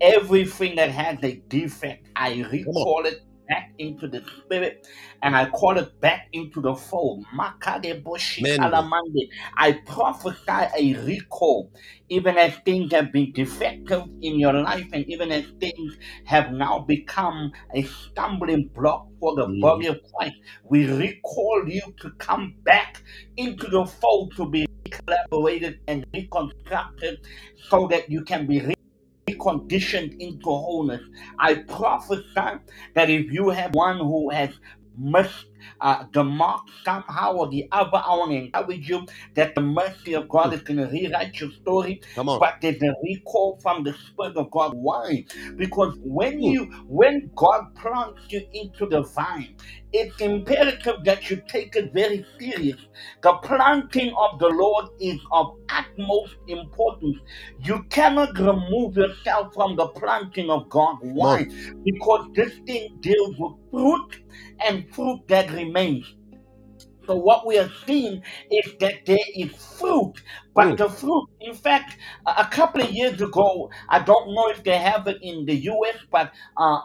[0.00, 2.06] everything that has a defect.
[2.16, 4.86] I recall it back into the spirit
[5.22, 7.24] and I call it back into the fold.
[9.56, 11.72] I prophesy a recall,
[12.08, 16.80] even as things have been defective in your life, and even as things have now
[16.80, 19.60] become a stumbling block for the mm.
[19.60, 20.36] body of Christ.
[20.64, 23.02] We recall you to come back
[23.36, 27.20] into the fold to be collaborated and reconstructed
[27.68, 28.60] so that you can be
[29.34, 31.02] conditioned into wholeness.
[31.38, 32.60] I prophesy
[32.94, 34.50] that if you have one who has
[34.96, 35.46] missed
[35.80, 37.98] uh, the mark somehow or the other.
[38.06, 41.50] I want to encourage you that the mercy of God is going to rewrite your
[41.52, 42.02] story.
[42.16, 42.40] Come on.
[42.40, 44.72] But there's a recall from the Spirit of God.
[44.74, 45.24] Why?
[45.58, 46.52] Because when Mm.
[46.52, 49.56] you when God plants you into the vine,
[49.92, 52.78] it's imperative that you take it very serious.
[53.22, 57.18] The planting of the Lord is of utmost importance.
[57.58, 60.98] You cannot remove yourself from the planting of God.
[61.20, 61.40] Come on.
[61.40, 61.48] Why?
[61.84, 64.08] Because this thing deals with fruit
[64.66, 66.06] and fruit that remains.
[67.06, 70.14] So what we are seeing is that there is fruit,
[70.54, 70.78] but Mm.
[70.78, 74.78] the fruit, in fact, a a couple of years ago, I don't know if they
[74.78, 76.80] have it in the U.S., but uh,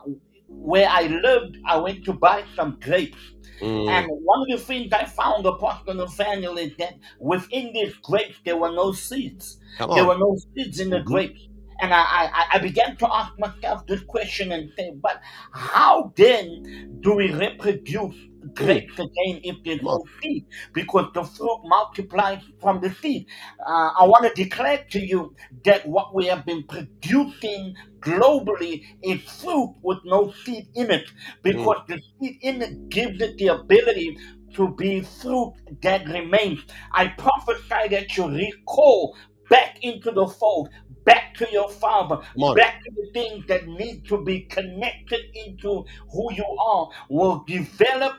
[0.47, 3.19] where I lived, I went to buy some grapes.
[3.61, 3.87] Mm.
[3.87, 8.57] And one of the things I found, Apostle Nathaniel, is that within these grapes there
[8.57, 9.57] were no seeds.
[9.77, 10.07] Come There on.
[10.07, 11.05] were no seeds in the Mhm.
[11.05, 11.41] grapes.
[11.81, 15.21] And I, I, I began to ask myself this question and say, but
[15.53, 16.63] how then
[17.01, 18.53] do we reproduce Mm.
[18.55, 20.45] grapes again if there's no seed?
[20.73, 23.27] Because the fruit multiplies from the seed.
[23.59, 29.21] Uh, I want to declare to you that what we have been producing globally is
[29.21, 31.07] fruit with no seed in it.
[31.07, 31.13] Mm.
[31.43, 34.17] Because the seed in it gives it the ability
[34.55, 36.59] to be fruit that remains.
[36.93, 39.15] I prophesy that you recall
[39.49, 40.69] back into the fold,
[41.05, 42.55] back to your father, Come on.
[42.55, 48.15] back to the things that need to be connected into who you are, will develop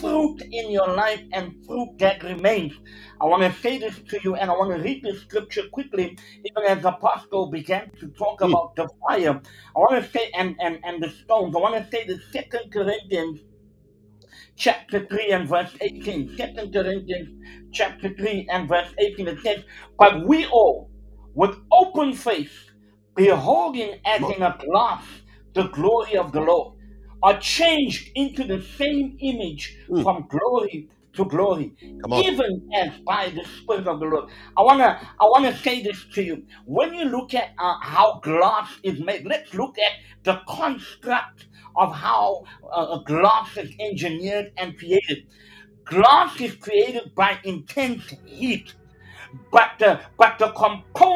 [0.00, 2.72] fruit in your life and fruit that remains.
[3.20, 6.18] I want to say this to you and I want to read this scripture quickly,
[6.44, 8.48] even as the Apostle began to talk Mm.
[8.50, 9.40] about the fire.
[9.76, 12.72] I want to say, and, and, and the stones, I want to say the second
[12.72, 13.40] Corinthians
[14.56, 16.36] chapter 3 and verse 18.
[16.36, 17.30] Second Corinthians
[17.72, 19.28] chapter 3 and verse 18.
[19.28, 19.64] It says,
[19.98, 20.90] But we all,
[21.34, 22.72] with open face,
[23.16, 25.04] beholding as in a glass
[25.54, 26.74] the glory of the Lord,
[27.22, 30.02] are changed into the same image Mm.
[30.02, 31.74] from glory to glory,
[32.14, 34.30] even as by the Spirit of the Lord.
[34.58, 36.44] I wanna, I wanna say this to you.
[36.66, 39.92] When you look at uh, how glass is made, let's look at
[40.24, 42.42] the construct of how
[42.76, 45.18] uh, a glass is engineered and created.
[45.86, 48.74] Glass is created by intense heat,
[49.52, 50.52] but the but the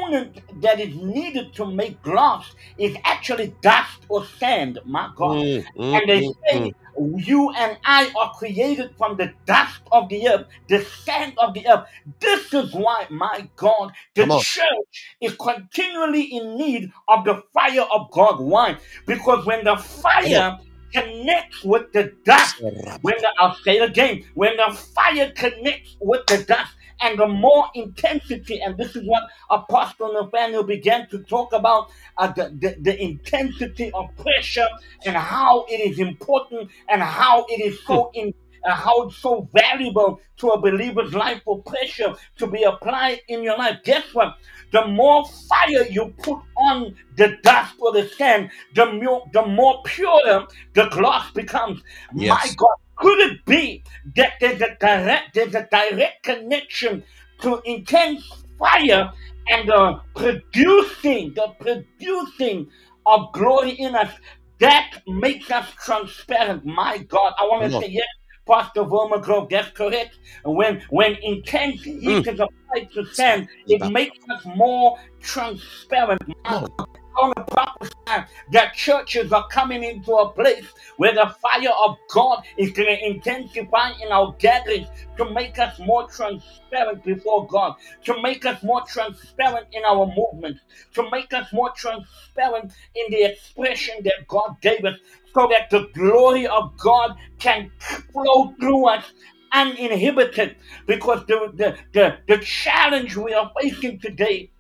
[0.09, 4.79] component that is needed to make glass is actually dust or sand.
[4.85, 5.37] My God.
[5.39, 7.27] Mm, mm, And they mm, say mm.
[7.27, 11.67] you and I are created from the dust of the earth, the sand of the
[11.69, 11.87] earth.
[12.21, 18.11] This is why, my God, the church is continually in need of the fire of
[18.11, 18.41] God.
[18.41, 18.77] Why?
[19.07, 20.59] Because when the fire
[20.93, 22.63] connects with the dust,
[23.03, 27.27] when the, I'll say it again, when the fire connects with the dust, and the
[27.29, 32.77] more intensity, and this is what Apostle Nathaniel began to talk about uh, the, the,
[32.81, 34.69] the intensity of pressure
[35.05, 38.33] and how it is important and how it is so in
[38.65, 43.43] uh, how it's so valuable to a believer's life for pressure to be applied in
[43.43, 43.79] your life.
[43.85, 44.37] Guess what?
[44.73, 49.81] The more fire you put on the dust or the sand, the more the more
[49.85, 51.83] pure the glass becomes.
[52.13, 52.55] My Yes.
[52.57, 53.85] God, could it be
[54.17, 57.05] that there's a direct there's a direct connection
[57.43, 58.25] to intense
[58.59, 59.13] fire
[59.49, 62.69] and the producing, the producing
[63.07, 64.13] of glory in us
[64.61, 66.65] that makes us transparent.
[66.67, 68.07] My God, I want to say yes,
[68.49, 70.19] Pastor Wilmer Grove, that's correct.
[70.45, 72.27] When when intense heat Mm.
[72.27, 76.21] is applied to sand, it makes us more transparent.
[76.49, 76.87] Come My on.
[77.21, 80.67] Want to prophesy that churches are coming into a place
[80.99, 85.81] where the fire of God is going to intensify in our gatherings to make us
[85.81, 90.61] more transparent before God, to make us more transparent in our movements,
[90.95, 94.99] to make us more transparent in the expression that God gave us,
[95.35, 97.73] so that the glory of God can
[98.13, 99.05] flow through us
[99.53, 100.55] uninhibited.
[100.87, 104.53] Because the, the, the, the challenge we are facing today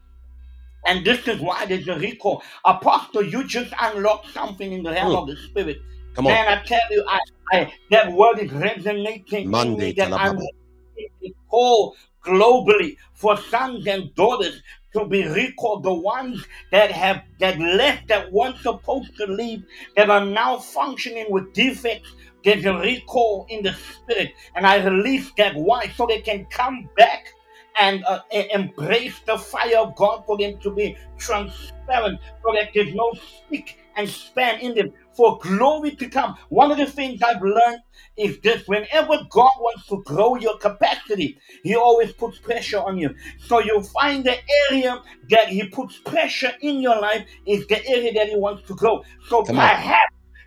[0.88, 2.42] and this is why there's a recall.
[2.64, 5.18] Apostle, you just unlocked something in the realm Mm.
[5.22, 5.78] of the spirit.
[6.14, 6.32] Come on.
[6.32, 7.18] Man, I tell you, I,
[7.52, 10.46] I that word is resonating in me Monday, that I'm Talababa.
[10.98, 14.62] a call globally for sons and daughters
[14.94, 19.62] to be recalled, the ones that have that left that weren't supposed to leave,
[19.96, 22.10] that are now functioning with defects.
[22.44, 26.88] There's a recall in the spirit, and I release that why so they can come
[26.96, 27.34] back
[27.80, 32.94] and uh, embrace the fire of God for them to be transparent, so that there's
[32.94, 36.36] no stick and span in them for glory to come.
[36.48, 37.80] One of the things I've learned
[38.16, 43.14] is this whenever God wants to grow your capacity, He always puts pressure on you.
[43.46, 44.36] So you find the
[44.70, 48.74] area that He puts pressure in your life is the area that He wants to
[48.74, 49.02] grow.
[49.28, 49.98] So Come on.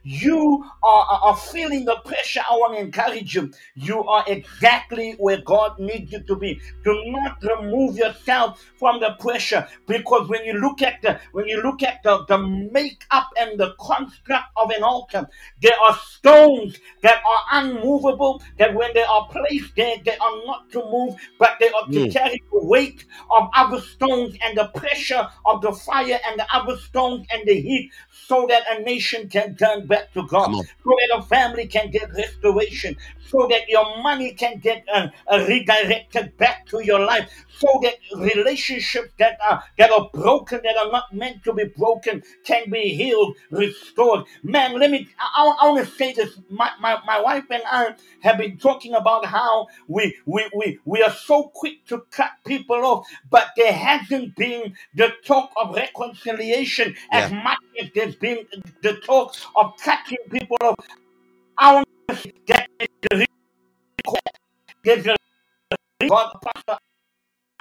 [0.03, 3.51] You are, are feeling the pressure, I want to encourage you.
[3.75, 6.59] You are exactly where God needs you to be.
[6.83, 11.61] Do not remove yourself from the pressure because when you look at the when you
[11.61, 15.27] look at the, the makeup and the construct of an altar,
[15.61, 20.69] there are stones that are unmovable, that when they are placed there, they are not
[20.71, 22.12] to move, but they are to Mm.
[22.12, 26.77] carry the weight of other stones and the pressure of the fire and the other
[26.77, 31.17] stones and the heat so that a nation can turn back to God, so that
[31.19, 32.98] a family can get restoration,
[33.32, 37.96] so that your money can get uh, uh, redirected back to your life, so that
[38.15, 42.90] relationships that are that are broken, that are not meant to be broken, can be
[42.90, 44.25] healed, restored.
[44.44, 45.08] Man, let me.
[45.19, 46.40] I, I want to say this.
[46.50, 51.02] My, my my wife and I have been talking about how we we we we
[51.04, 56.96] are so quick to cut people off, but there hasn't been the talk of reconciliation
[57.12, 58.46] as much as there's been
[58.82, 60.75] the talk of cutting people off.
[61.58, 62.67] I want to say that
[63.12, 64.19] a recall.
[66.08, 66.33] God,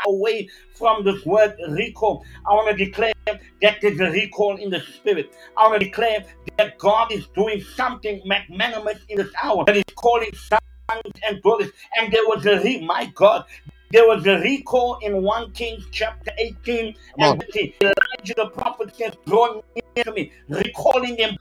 [0.06, 2.24] away from this word recall.
[2.46, 5.32] I want to declare that there's a recall in the spirit.
[5.56, 6.24] I want to declare
[6.58, 9.64] that God is doing something magnanimous in this hour.
[9.66, 11.70] That He's calling sons and daughters.
[11.98, 13.44] And there was a re- my God.
[13.90, 17.74] There was a recall in 1 Kings chapter 18 and 15.
[17.82, 21.36] Elijah the prophet says, Draw near to me, recalling him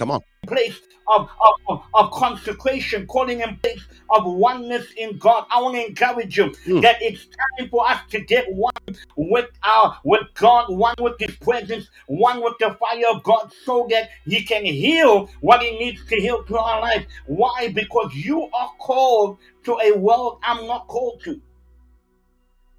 [0.00, 0.22] Come on.
[0.46, 1.28] place of,
[1.68, 5.44] of, of, consecration, calling in place of oneness in God.
[5.50, 6.80] I want to encourage you Mm.
[6.80, 7.26] that it's
[7.58, 8.72] time for us to get one
[9.16, 13.86] with our with God, one with His presence, one with the fire of God, so
[13.90, 17.04] that He can heal what He needs to heal to our life.
[17.26, 17.68] Why?
[17.68, 21.38] Because you are called to a world I'm not called to.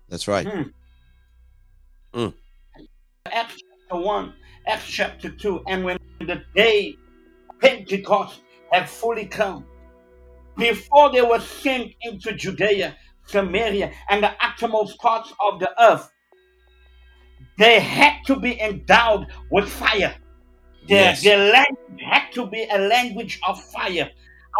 [0.10, 0.48] That's right.
[0.48, 0.74] Mm.
[2.16, 2.34] Mm.
[3.32, 4.34] Acts chapter 1,
[4.66, 6.98] Acts chapter 2, and when the day
[7.62, 8.42] Pentecost
[8.72, 9.66] had fully come,
[10.58, 12.96] before they were sent into Judea,
[13.28, 16.12] Samaria, and the uttermost parts of the earth,
[17.58, 20.16] they had to be endowed with fire.
[20.88, 21.24] Their, Yes.
[21.24, 24.10] their language had to be a language of fire.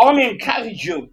[0.02, 1.10] I want to encourage you.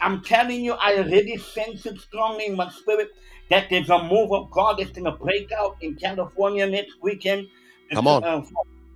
[0.00, 3.08] I'm telling you, I already sense it strongly in my spirit
[3.50, 7.46] that there's a move of God that's going to break out in California next weekend.
[7.92, 8.24] Come on.
[8.24, 8.42] Uh,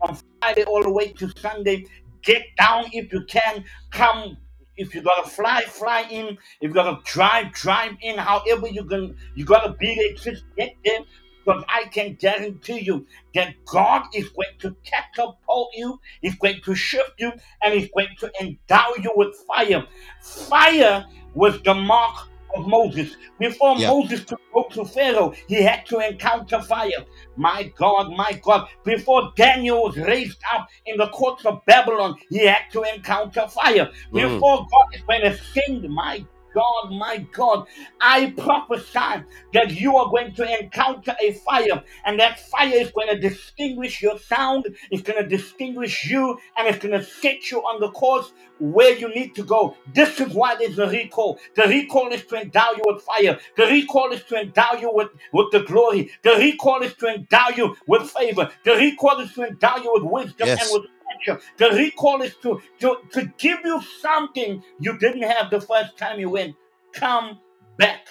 [0.01, 1.87] from Friday all the way to Sunday.
[2.23, 3.65] Get down if you can.
[3.91, 4.37] Come.
[4.77, 6.39] If you gotta fly, fly in.
[6.61, 8.17] If you gotta drive, drive in.
[8.19, 10.15] However you can, you gotta be there.
[10.15, 11.01] Just get there.
[11.45, 16.75] Because I can guarantee you that God is going to catapult you, He's going to
[16.75, 19.87] shift you, and He's going to endow you with fire.
[20.21, 23.17] Fire was the mark of Moses.
[23.39, 23.89] Before Yeah.
[23.89, 27.05] Moses could go to Pharaoh, he had to encounter fire.
[27.37, 28.69] My God, my God.
[28.85, 33.91] Before Daniel was raised up in the courts of Babylon, he had to encounter fire.
[34.13, 34.13] Mm.
[34.13, 36.25] Before God is going to send, my
[36.55, 37.67] God, my God,
[38.01, 39.25] I prophesy
[39.55, 44.03] that you are going to encounter a fire, and that fire is going to distinguish
[44.03, 47.91] your sound, it's going to distinguish you, and it's going to set you on the
[47.91, 49.77] course where you need to go.
[49.87, 51.39] This is why there's a recall.
[51.57, 55.09] The recall is to endow you with fire, the recall is to endow you with,
[55.33, 59.45] with the glory, the recall is to endow you with favor, the recall is to
[59.47, 60.63] endow you with wisdom Yes.
[60.63, 60.91] and with.
[61.27, 66.21] The recall is to, to, to give you something you didn't have the first time
[66.21, 66.55] you went.
[66.93, 67.39] Come
[67.77, 68.07] back.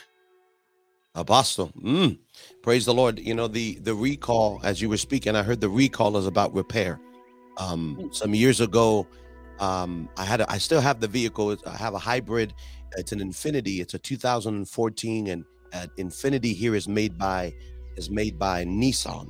[1.15, 1.71] Apostle.
[1.81, 2.19] Mm.
[2.61, 3.19] Praise the Lord.
[3.19, 6.53] You know, the the recall, as you were speaking, I heard the recall is about
[6.53, 6.99] repair.
[7.57, 9.05] Um, some years ago,
[9.59, 11.57] um, I had a, I still have the vehicle.
[11.65, 12.53] I have a hybrid.
[12.95, 13.81] It's an Infiniti.
[13.81, 15.45] It's a 2014, and
[15.97, 17.53] Infiniti here is made by
[17.97, 19.29] is made by Nissan,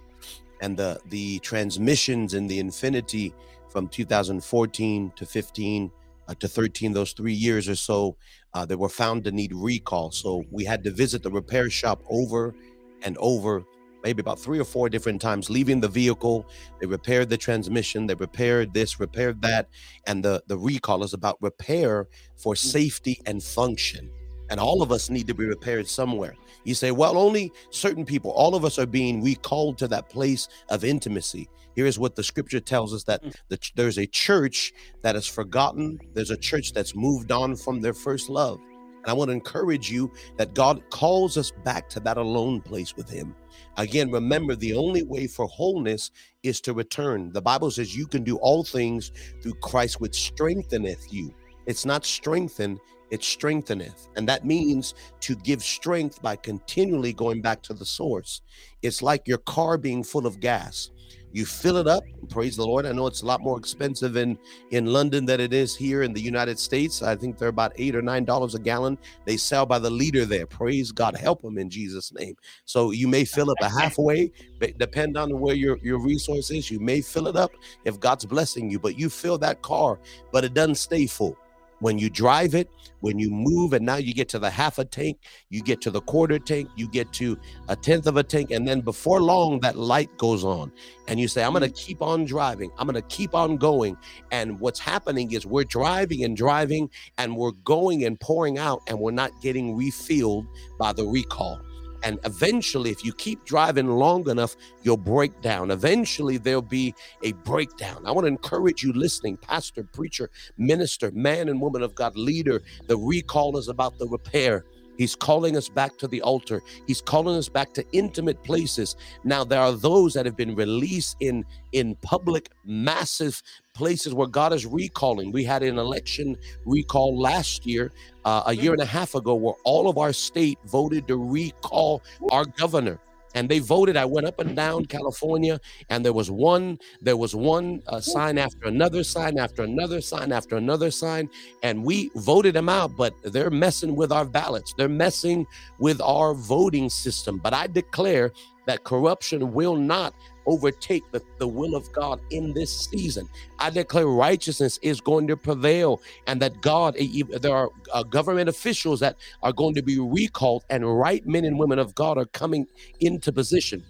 [0.62, 3.34] and the the transmissions in the Infiniti
[3.70, 5.92] from 2014 to 15
[6.30, 8.16] uh, to 13, those three years or so,
[8.54, 10.12] uh, they were found to need recall.
[10.12, 12.54] So we had to visit the repair shop over
[13.02, 13.64] and over,
[14.04, 16.48] maybe about three or four different times, leaving the vehicle.
[16.80, 19.70] They repaired the transmission, they repaired this, repaired that.
[20.06, 22.08] And the, the recall is about repair
[22.38, 24.12] for safety and function.
[24.50, 26.36] And all of us need to be repaired somewhere.
[26.64, 30.48] You say, well, only certain people, all of us are being recalled to that place
[30.70, 31.48] of intimacy.
[31.76, 36.00] Here is what the scripture tells us that the, there's a church that is forgotten,
[36.14, 38.60] there's a church that's moved on from their first love.
[39.02, 42.98] And I want to encourage you that God calls us back to that alone place
[42.98, 43.34] with Him.
[43.78, 46.12] Again, remember the only way for wholeness
[46.44, 47.32] is to return.
[47.32, 51.34] The Bible says you can do all things through Christ, which strengtheneth you.
[51.66, 52.78] It's not strengthen,
[53.12, 54.08] it strengtheneth.
[54.16, 58.42] And that means to give strength by continually going back to the source.
[58.82, 60.92] It's like your car being full of gas.
[61.32, 62.86] you fill it up praise the lord.
[62.86, 64.38] I know it's a lot more expensive in
[64.72, 67.02] in london than it is here in the united states.
[67.02, 68.98] I think they're about eight or nine dollars a gallon.
[69.26, 70.46] They sell by the liter there.
[70.46, 71.16] Praise god.
[71.18, 72.36] Help them in jesus name.
[72.66, 74.32] So you may fill up a halfway
[74.78, 76.70] depend on where your your resource is.
[76.72, 77.52] You may fill it up
[77.86, 80.00] if god's blessing you but you fill that car
[80.32, 81.38] but it doesn't stay full
[81.80, 82.70] when you drive it,
[83.02, 85.20] when you move, and now you get to the half a tank,
[85.50, 88.68] you get to the quarter tank, you get to a tenth of a tank, and
[88.68, 90.72] then before long, that light goes on.
[91.08, 91.86] And you say, I'm going to mm.
[91.86, 93.98] keep on driving, I'm going to keep on going.
[94.32, 99.00] And what's happening is we're driving and driving, and we're going and pouring out, and
[99.00, 100.46] we're not getting refilled
[100.78, 101.62] by the recall.
[102.04, 105.72] And eventually, if you keep driving long enough, you'll break down.
[105.72, 106.94] Eventually, there'll be
[107.24, 108.06] a breakdown.
[108.06, 112.62] I want to encourage you listening, pastor, preacher, minister, man and woman of God, leader.
[112.88, 114.66] The recall is about the repair.
[115.00, 116.62] He's calling us back to the altar.
[116.86, 118.98] He's calling us back to intimate places.
[119.24, 123.42] Now there are those that have been released in in public massive
[123.74, 125.32] places where God is recalling.
[125.32, 126.36] We had an election
[126.66, 127.94] recall last year,
[128.26, 132.04] uh, a year and a half ago, where all of our state voted to recall
[132.30, 133.00] our governor
[133.36, 133.98] and they voted.
[133.98, 135.60] I went up and down california
[135.90, 140.32] and there was one there was one uh, sign after another sign after another sign
[140.32, 141.30] after another sign
[141.64, 144.74] and we voted them out but they're messing with our ballots.
[144.78, 145.46] They're messing
[145.80, 147.38] with our voting system.
[147.38, 148.32] But i declare
[148.66, 150.14] that corruption will not
[150.50, 153.30] overtake the, the will of God in this season.
[153.60, 156.98] I declare righteousness is going to prevail and that God,
[157.42, 161.60] there are uh, government officials that are going to be recalled and right men and
[161.60, 162.68] women of God are coming
[163.00, 163.86] into position.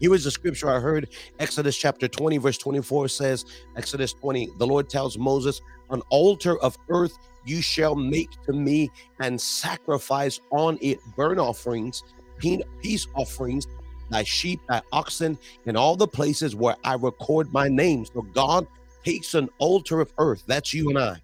[0.00, 1.08] Here is the scripture I heard
[1.40, 3.44] Exodus chapter 20, verse 24 says,
[3.76, 5.60] Exodus 20, the Lord tells Moses,
[5.90, 12.04] An altar of earth you shall make to me and sacrifice on it burnt offerings,
[12.82, 13.66] peace offerings,
[14.10, 18.04] thy sheep, thy oxen, in all the places where I record my name.
[18.06, 18.66] So God
[19.04, 21.16] takes an altar of earth, that's you and I,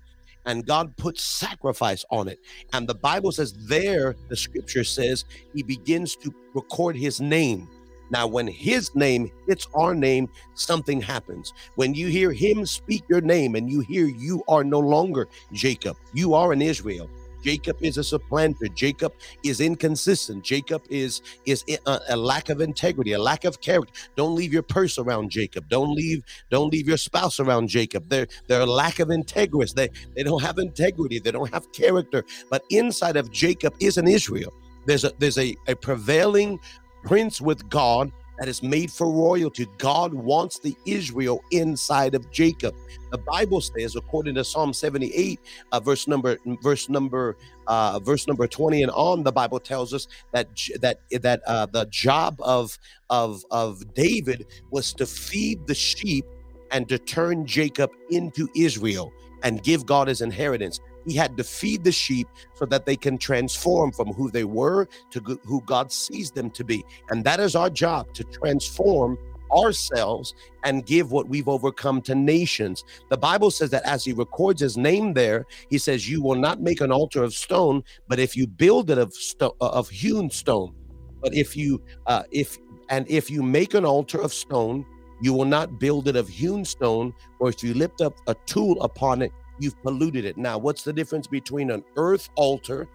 [0.46, 2.38] and God puts sacrifice on it.
[2.72, 5.24] And the Bible says, there, the scripture says,
[5.54, 7.68] he begins to record his name.
[8.10, 11.52] Now, when his name hits our name, something happens.
[11.76, 15.96] When you hear him speak your name and you hear you are no longer Jacob,
[16.12, 17.10] you are an Israel.
[17.44, 18.68] Jacob is a supplanter.
[18.68, 19.12] Jacob
[19.44, 20.42] is inconsistent.
[20.42, 23.92] Jacob is is a, uh, a, lack of integrity, a lack of character.
[24.16, 25.68] Don't leave your purse around Jacob.
[25.68, 28.08] Don't leave don't leave your spouse around Jacob.
[28.08, 29.72] They're they're a lack of integrity.
[29.76, 31.18] They they don't have integrity.
[31.18, 32.24] They don't have character.
[32.50, 34.52] But inside of Jacob is an Israel.
[34.86, 36.58] There's a there's a, a prevailing
[37.04, 39.66] prince with God that is made for royalty.
[39.78, 42.74] God wants the Israel inside of Jacob.
[43.10, 45.40] The Bible says, according to Psalm 78,
[45.72, 50.08] uh, verse number verse number uh, verse number 20 and on, the Bible tells us
[50.32, 50.48] that
[50.80, 52.78] that that uh, the job of
[53.10, 56.24] of of David was to feed the sheep
[56.70, 59.12] and to turn Jacob into Israel
[59.42, 60.80] and give God his inheritance.
[61.06, 64.88] He had to feed the sheep so that they can transform from who they were
[65.10, 66.84] to who God sees them to be.
[67.10, 69.18] And that is our job to transform
[69.54, 70.34] ourselves
[70.64, 72.84] and give what we've overcome to nations.
[73.10, 76.60] The Bible says that as he records his name there, he says, You will not
[76.60, 80.30] make an altar of stone, but if you build it of, sto- uh, of hewn
[80.30, 80.74] stone,
[81.22, 84.84] but if you, uh, if, and if you make an altar of stone,
[85.20, 88.80] you will not build it of hewn stone, or if you lift up a tool
[88.82, 90.36] upon it, you've polluted it.
[90.36, 92.88] Now, what's the difference between an earth altar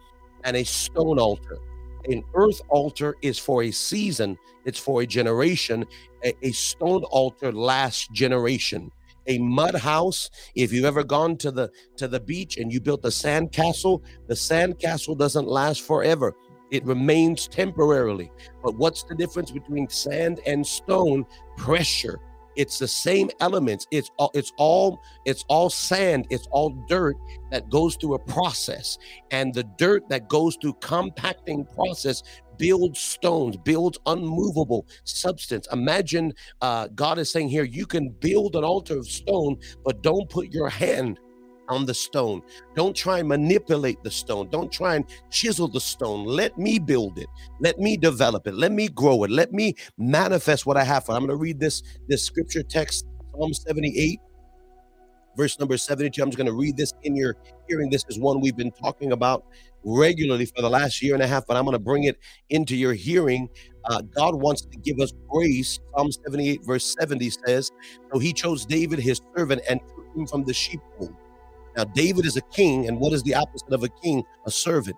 [0.43, 1.57] and a stone altar?
[2.05, 5.85] An earth altar is for a season, it's for a generation.
[6.23, 8.91] A, a stone altar lasts generation.
[9.27, 13.05] A mud house, if you've ever gone to the to the beach and you built
[13.05, 16.35] a sand castle, the sand castle doesn't last forever.
[16.71, 18.31] It remains temporarily.
[18.63, 21.25] But what's the difference between sand and stone?
[21.57, 22.19] Pressure
[22.59, 23.87] it's the same elements.
[23.89, 26.27] It's all it's all it's all sand.
[26.29, 27.15] It's all dirt
[27.51, 28.97] that goes through a process.
[29.31, 32.21] And the dirt that goes through compacting process
[32.57, 35.69] builds stones builds unmovable substance.
[35.71, 40.29] Imagine uh, god is saying here you can build an altar of stone but don't
[40.29, 41.17] put your hand
[41.69, 42.41] on the stone.
[42.75, 44.49] Don't try and manipulate the stone.
[44.49, 46.25] Don't try and chisel the stone.
[46.25, 47.27] Let me build it.
[47.61, 48.55] Let me develop it.
[48.55, 49.31] Let me grow it.
[49.31, 51.13] Let me manifest what I have for.
[51.13, 54.19] I'm going to read this this scripture text, Psalm 78,
[55.37, 56.21] verse number 72.
[56.21, 57.35] I'm just going to read this in your
[57.69, 57.89] hearing.
[57.89, 59.45] This is one we've been talking about
[59.85, 62.17] regularly for the last year and a half, but I'm going to bring it
[62.49, 63.49] into your hearing.
[63.85, 65.79] Uh, God wants to give us grace.
[65.95, 67.71] Psalm 78, verse 70 says,
[68.13, 71.15] So he chose David, his servant, and took him from the sheepfold
[71.77, 74.23] now, David is a king, and what is the opposite of a king?
[74.45, 74.97] A servant.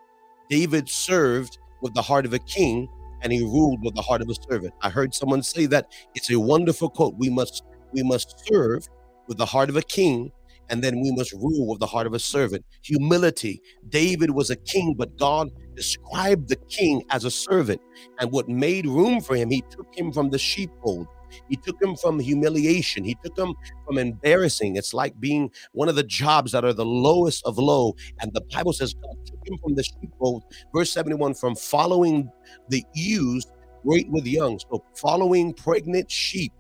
[0.50, 2.88] David served with the heart of a king,
[3.22, 4.74] and he ruled with the heart of a servant.
[4.82, 7.16] I heard someone say that it's a wonderful quote.
[7.18, 7.64] We must
[7.94, 8.88] we must serve
[9.28, 10.32] with the heart of a king
[10.70, 12.66] and then we must rule with the heart of a servant.
[12.84, 13.62] Humility.
[13.90, 17.82] David was a king, but God described the king as a servant.
[18.20, 21.08] And what made room for him, he took him from the sheepfold.
[21.50, 23.04] He took him from humiliation.
[23.04, 23.56] He took him
[23.86, 24.76] from embarrassing.
[24.76, 27.96] It's like being one of the jobs that are the lowest of low.
[28.22, 30.44] And the Bible says God took him from the sheepfold.
[30.74, 32.30] Verse 71 from following
[32.70, 33.46] the ewes,
[33.86, 34.60] great with young.
[34.60, 36.52] So following pregnant sheep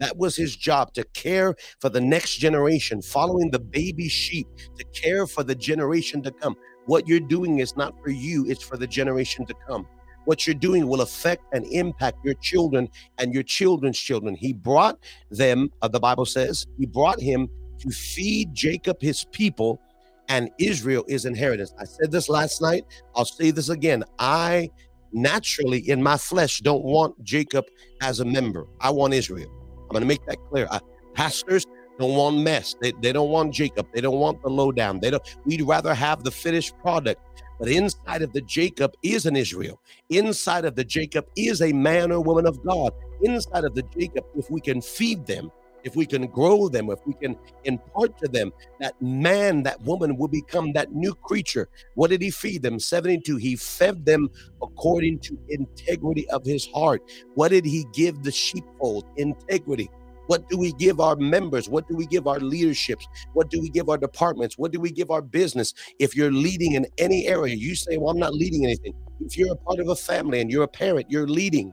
[0.00, 4.46] that was his job to care for the next generation, following the baby sheep,
[4.76, 6.56] to care for the generation to come.
[6.86, 9.86] What you're doing is not for you, it's for the generation to come.
[10.26, 14.34] What you're doing will affect and impact your children and your children's children.
[14.34, 14.98] He brought
[15.30, 17.48] them, uh, the Bible says, he brought him
[17.78, 19.80] to feed Jacob his people
[20.28, 21.72] and Israel his inheritance.
[21.80, 22.84] I said this last night.
[23.14, 24.04] I'll say this again.
[24.18, 24.70] I
[25.12, 27.64] naturally, in my flesh, don't want Jacob
[28.02, 28.66] as a member.
[28.80, 29.50] I want Israel.
[29.82, 30.66] I'm going to make that clear.
[30.70, 30.80] Uh,
[31.14, 31.64] pastors
[31.98, 32.74] don't want mess.
[32.80, 33.86] They, they don't want Jacob.
[33.94, 35.00] They don't want the lowdown.
[35.00, 35.22] They don't.
[35.44, 37.20] We'd rather have the finished product.
[37.58, 39.80] But inside of the Jacob is an Israel.
[40.10, 42.92] Inside of the Jacob is a man or woman of God.
[43.22, 45.50] Inside of the Jacob, if we can feed them,
[45.84, 50.16] if we can grow them, if we can impart to them, that man, that woman
[50.16, 51.68] will become that new creature.
[51.94, 52.80] What did he feed them?
[52.80, 53.36] 72.
[53.36, 54.28] He fed them
[54.60, 57.02] according to integrity of his heart.
[57.34, 59.04] What did he give the sheepfold?
[59.16, 59.88] Integrity.
[60.26, 61.68] What do we give our members?
[61.68, 63.06] What do we give our leaderships?
[63.32, 64.58] What do we give our departments?
[64.58, 65.74] What do we give our business?
[65.98, 68.94] If you're leading in any area, you say, Well, I'm not leading anything.
[69.20, 71.72] If you're a part of a family and you're a parent, you're leading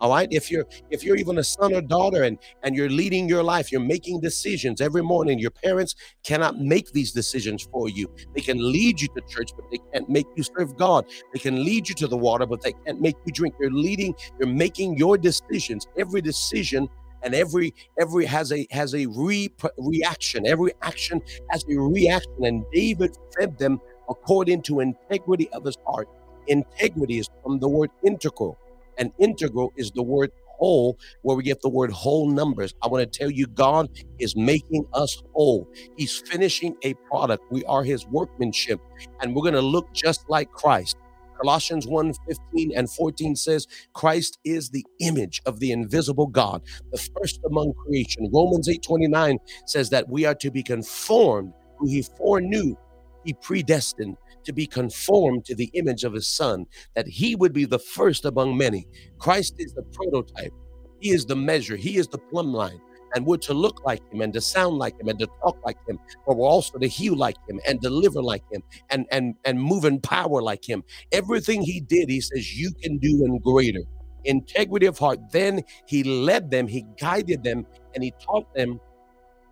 [0.00, 3.28] all right if you're if you're even a son or daughter and and you're leading
[3.28, 5.94] your life you're making decisions every morning your parents
[6.24, 10.08] cannot make these decisions for you they can lead you to church but they can't
[10.08, 13.16] make you serve god they can lead you to the water but they can't make
[13.24, 16.88] you drink you're leading you're making your decisions every decision
[17.24, 21.20] and every every has a has a re, reaction every action
[21.50, 23.78] has a reaction and david fed them
[24.10, 26.08] according to integrity of his heart
[26.48, 28.58] integrity is from the word integral
[28.98, 32.74] and integral is the word whole, where we get the word whole numbers.
[32.82, 33.88] I want to tell you, God
[34.20, 35.68] is making us whole.
[35.96, 37.44] He's finishing a product.
[37.50, 38.80] We are his workmanship,
[39.20, 40.96] and we're going to look just like Christ.
[41.40, 46.62] Colossians 1 15 and 14 says, Christ is the image of the invisible God,
[46.92, 48.30] the first among creation.
[48.32, 52.76] Romans 8 29 says that we are to be conformed, who he foreknew,
[53.24, 57.64] he predestined to be conformed to the image of his son, that he would be
[57.64, 58.86] the first among many.
[59.18, 60.52] Christ is the prototype,
[61.00, 62.80] he is the measure, he is the plumb line.
[63.14, 65.76] And we're to look like him and to sound like him and to talk like
[65.88, 69.60] him, but we're also to heal like him and deliver like him and and and
[69.60, 70.82] move in power like him.
[71.12, 73.82] Everything he did, he says, you can do and greater.
[74.24, 75.20] Integrity of heart.
[75.30, 78.80] Then he led them, he guided them, and he taught them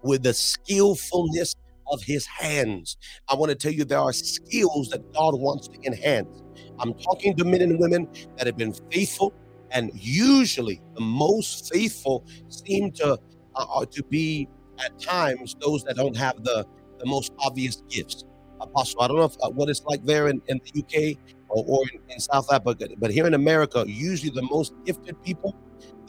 [0.02, 1.54] with the skillfulness
[1.92, 2.96] of his hands.
[3.28, 6.42] I want to tell you there are skills that God wants to enhance.
[6.78, 9.34] I'm talking to men and women that have been faithful,
[9.70, 13.18] and usually the most faithful seem to
[13.56, 14.48] uh, uh to be
[14.84, 16.66] at times those that don't have the
[16.98, 18.24] the most obvious gifts.
[18.60, 21.64] Apostle, I don't know if, uh, what it's like there in, in the UK or,
[21.66, 25.56] or in, in South Africa, but here in America, usually the most gifted people,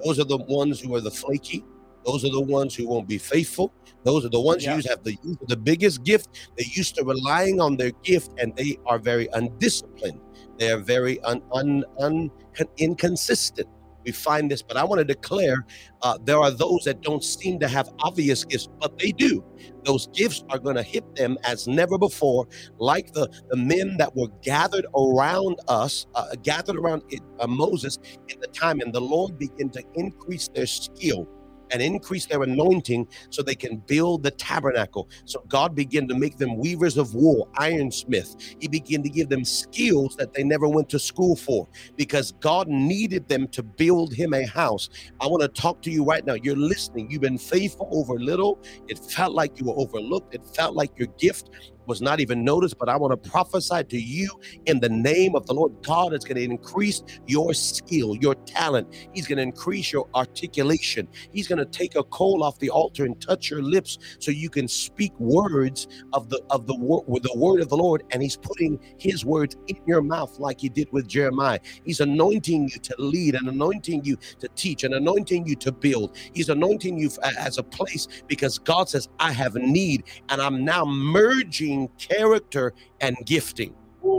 [0.04, 1.66] those are the ones who are the flaky,
[2.06, 3.74] those are the ones who won't be faithful.
[4.04, 4.76] Those are the ones yeah.
[4.76, 5.18] who have the
[5.48, 6.52] the biggest gift.
[6.58, 10.20] They're used to relying on their gift, and they are very undisciplined.
[10.58, 12.30] They are very un, un, un,
[12.78, 13.68] inconsistent.
[14.06, 15.66] We find this, but I want to declare
[16.01, 19.43] uh, there are those that don't seem to have obvious gifts, but they do.
[19.84, 22.47] Those gifts are going to hit them as never before,
[22.80, 27.97] like the, the men that were gathered around us, uh, gathered around it, uh, Moses
[28.30, 31.28] in the time, and the Lord began to increase their skill
[31.74, 35.10] and increase their anointing so they can build the tabernacle.
[35.26, 38.56] So God began to make them weavers of wool, ironsmith.
[38.60, 41.68] He began to give them skills that they never went to school for
[41.98, 44.90] because God needed them to build him a house.
[45.20, 46.36] I want to talk to you right now.
[46.36, 47.10] You're listening.
[47.10, 48.60] You've been faithful over little.
[48.88, 50.36] It felt like you were overlooked.
[50.36, 51.50] It felt like your gift
[51.88, 54.30] was not even noticed, but I want to prophesy to you
[54.68, 56.14] in the name of the Lord God.
[56.14, 58.88] It's going to increase your skill, your talent.
[59.14, 61.08] He's going to increase your articulation.
[61.32, 64.50] He's going to take a coal off the altar and touch your lips so you
[64.50, 68.04] can speak words of the of the word with the word of the Lord.
[68.12, 71.60] And He's putting His words in your mouth like He did with Jeremiah.
[71.86, 76.16] He's anointing you to lead and anointing you to teach and anointing you to build.
[76.34, 77.10] He's anointing you
[77.40, 83.16] as a place because God says, "I have need," and I'm now merging character and
[83.26, 83.74] gifting.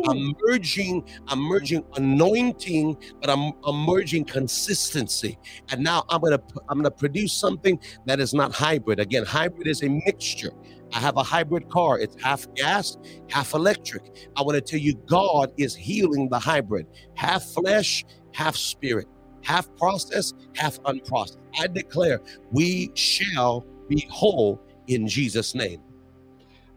[0.09, 5.39] I'm merging, I'm merging anointing, but I'm, I'm merging consistency.
[5.71, 8.99] And now I'm gonna I'm gonna produce something that is not hybrid.
[8.99, 10.53] Again, hybrid is a mixture.
[10.93, 11.99] I have a hybrid car.
[11.99, 12.97] It's half gas,
[13.29, 14.31] half electric.
[14.37, 19.07] I want to tell you, God is healing the hybrid, half flesh, half spirit,
[19.43, 21.39] half process, half unprocessed.
[21.59, 22.21] I declare
[22.53, 25.81] we shall be whole in Jesus' name.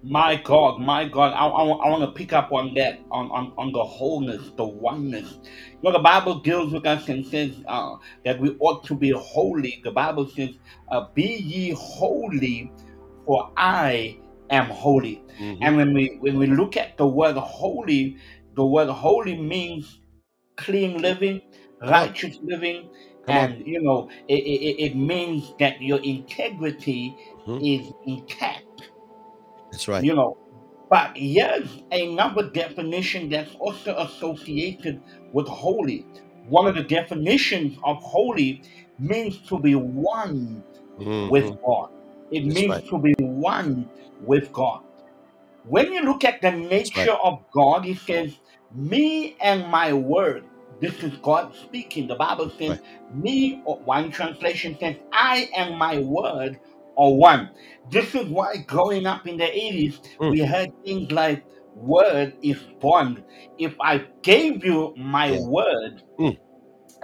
[0.01, 3.53] My God, my God, I, I, I want to pick up on that, on, on,
[3.57, 5.39] on the wholeness, the oneness.
[5.81, 9.11] You know, the Bible deals with us and says uh, that we ought to be
[9.11, 9.81] holy.
[9.83, 10.51] The Bible says,
[10.89, 12.73] uh, Be ye holy,
[13.25, 14.19] for I
[14.49, 15.25] am holy.
[15.39, 15.57] Mhm.
[15.61, 18.17] And when we when we look at the word holy,
[18.55, 19.99] the word holy means
[20.57, 21.41] clean living,
[21.81, 21.89] on.
[21.89, 22.89] righteous living,
[23.25, 23.51] Come on.
[23.51, 27.17] and you know it, it, it means that your integrity
[27.47, 27.59] Mhm.
[27.59, 28.66] is intact.
[29.71, 30.05] That's right.
[30.05, 30.37] You know,
[30.89, 35.01] but here's another definition that's also associated
[35.33, 36.05] with holy.
[36.47, 38.63] One of the definitions of holy
[38.99, 40.63] means to be one
[41.23, 41.59] with Mhm.
[41.65, 41.89] God.
[42.31, 42.85] It That's means right.
[42.89, 43.89] to be one
[44.19, 44.81] with God.
[45.63, 47.11] When you look at the That's right.
[47.11, 48.39] nature of God, it says,
[48.73, 50.45] Me and my word.
[50.81, 52.07] This is God speaking.
[52.07, 52.81] The Bible says, Right.
[53.13, 56.59] Me, one translation says, I and my word
[56.97, 57.51] are one.
[57.91, 60.33] This is why growing up in the 80s, Mm.
[60.33, 61.45] we heard things like,
[61.75, 63.23] Word is bond.
[63.57, 65.39] If I gave you my Yeah.
[65.39, 66.37] word, Mm.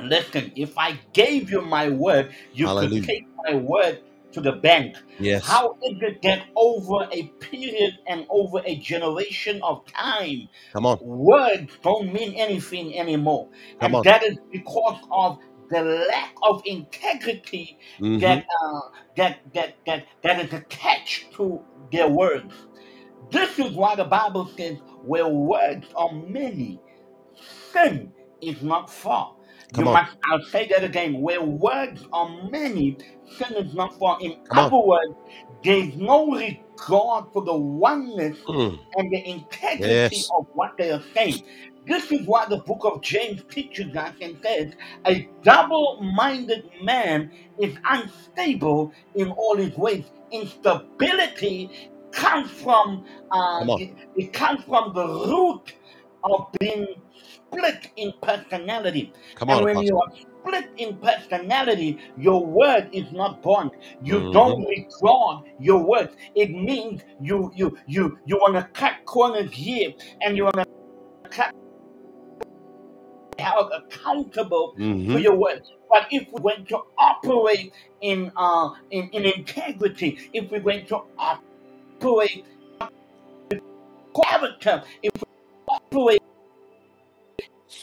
[0.02, 3.04] listen, if I gave you my word, you could Hallelujah.
[3.04, 4.00] take my word
[4.34, 4.98] to the bank.
[5.20, 5.44] Yes.
[5.44, 11.00] How is it that over a period and over a generation of time, Come on.
[11.00, 13.50] words don't mean anything anymore?
[13.80, 14.06] Come And on.
[14.06, 15.40] that is because of
[15.74, 18.82] the lack of integrity hmm that uh,
[19.18, 21.62] that that that that is attached to
[21.92, 22.54] their words.
[23.32, 26.82] This is why the Bible says, "Where words are many,
[27.74, 29.36] sin is not far."
[29.74, 30.02] Come You on.
[30.02, 31.22] must, I'll say that again.
[31.22, 32.98] Where words are many,
[33.38, 34.18] sin is not far.
[34.22, 34.72] In Come on.
[34.72, 35.16] other words,
[35.64, 36.26] there's no
[36.78, 38.80] regard for the oneness Mm.
[38.96, 40.34] and the integrity Yes.
[40.38, 41.44] of what they are saying.
[41.88, 44.74] This is why the book of James teaches us and says,
[45.08, 50.06] a double minded man is unstable in all his ways.
[50.32, 51.72] Instability
[52.12, 53.80] comes from uh, Come on.
[53.80, 55.74] it, it comes from the root
[56.24, 59.14] of being split in personality.
[59.36, 59.98] Come And on, when you Apostle.
[59.98, 60.12] are
[60.44, 63.72] split in personality, your word is not bond.
[64.02, 66.16] You hmm don't regard your words.
[66.36, 69.92] It means you you you you want to cut corners here
[70.22, 70.66] and you want to
[71.30, 71.52] cut
[73.40, 74.76] held accountable
[75.10, 75.70] to hmm your words.
[75.90, 81.02] But if we're going to operate in uh in, in integrity, if we're going to
[82.02, 82.46] operate
[84.16, 85.24] character, if we
[85.70, 86.22] operate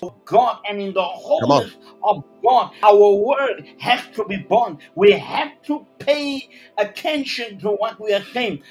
[0.03, 1.03] of God and in the
[1.41, 1.63] Come on.
[1.63, 4.79] wholeness of God, our word has to be born.
[4.97, 8.63] We have to pay attention to what we are saying.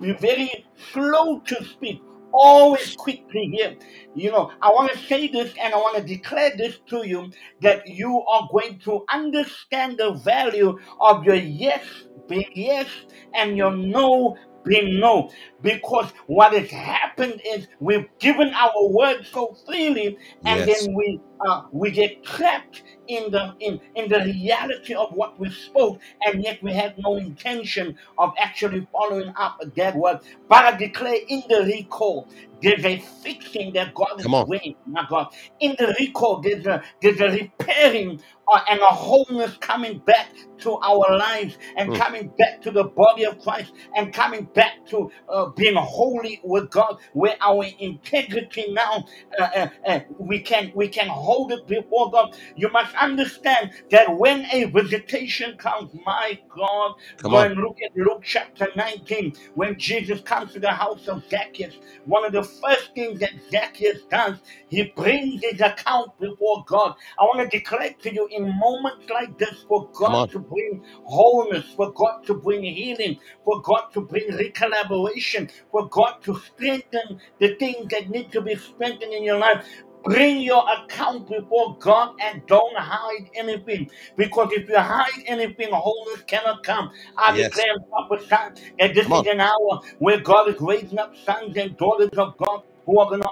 [0.00, 2.02] Be very slow to speak,
[2.32, 3.76] always quick to hear.
[4.14, 7.30] You know, I want to say this and I want to declare this to you
[7.62, 11.84] that you are going to understand the value of your yes
[12.28, 12.88] being yes
[13.34, 15.30] and your no being no.
[15.62, 20.66] Because what has happened is we've given our word so freely and Yes.
[20.66, 25.50] then we uh, we get trapped in the in, in the reality of what we
[25.50, 30.76] spoke and yet we had no intention of actually following up that word but i
[30.76, 32.28] declare in the recall
[32.62, 34.46] there's a fixing that god is Come on.
[34.46, 35.28] doing my god
[35.60, 38.20] in the recall there's a there's a repairing
[38.52, 40.28] uh, and a wholeness coming back
[40.58, 41.94] to our lives and Mm.
[41.94, 46.70] coming back to the body of christ and coming back to uh, being holy with
[46.70, 49.04] god where our integrity now
[49.38, 52.30] uh, uh, uh, we can we can hold it before God.
[52.56, 57.50] You must understand that when a visitation comes, my God, Come go on.
[57.50, 59.34] and look at Luke chapter 19.
[59.54, 61.74] When Jesus comes to the house of Zacchaeus,
[62.04, 64.38] one of the first things that Zacchaeus does,
[64.68, 66.94] he brings his account before God.
[67.18, 70.30] I want to declare to you in moments like this for Come God on.
[70.30, 76.16] to bring wholeness, for God to bring healing, for God to bring recollaboration, for God
[76.24, 79.66] to strengthen the things that need to be strengthened in your life.
[80.04, 83.90] Bring your account before God and don't hide anything.
[84.16, 86.90] Because if you hide anything, holiness cannot come.
[87.18, 87.42] I Yes.
[87.42, 89.24] declare and prophesy that this Come on.
[89.24, 93.08] is an hour where God is raising up sons and daughters of God who are
[93.10, 93.28] going to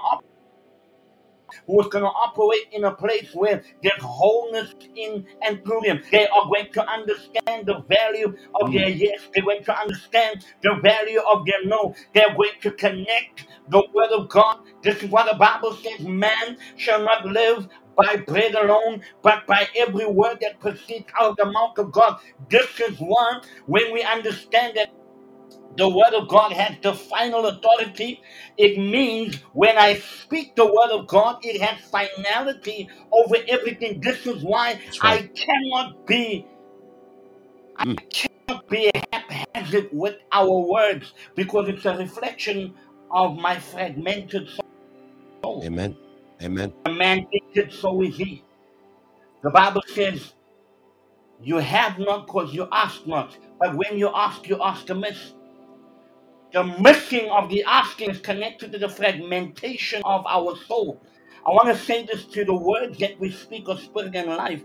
[1.67, 6.01] who is going to operate in a place where there's wholeness in and through them.
[6.11, 8.73] They are going to understand the value of Mm.
[8.73, 9.29] their yes.
[9.33, 11.95] They're going to understand the value of their no.
[12.13, 14.57] They're going to connect the word of God.
[14.83, 19.67] This is what the Bible says man shall not live by bread alone, but by
[19.75, 22.17] every word that proceeds out of the mouth of God.
[22.49, 24.89] This is why when we understand that
[25.77, 28.21] the word of God has the final authority.
[28.57, 34.01] It means when I speak the word of God, it has finality over everything.
[34.01, 35.23] This is why That's right.
[35.23, 36.45] I cannot be
[37.81, 37.99] Mm.
[38.11, 42.75] cannot be haphazard with our words because it's a reflection
[43.11, 44.49] of my fragmented
[45.43, 45.63] soul.
[45.63, 45.97] Amen.
[46.41, 46.73] Amen.
[46.85, 48.43] A man thinks it, so is he.
[49.43, 50.33] The Bible says,
[51.41, 55.33] "You have not because you ask not." But when you ask, you ask amiss.
[56.53, 61.03] The missing of the asking is connected to the fragmentation of our soul.
[61.47, 64.63] I want to say this to the words that we speak of spirit and life.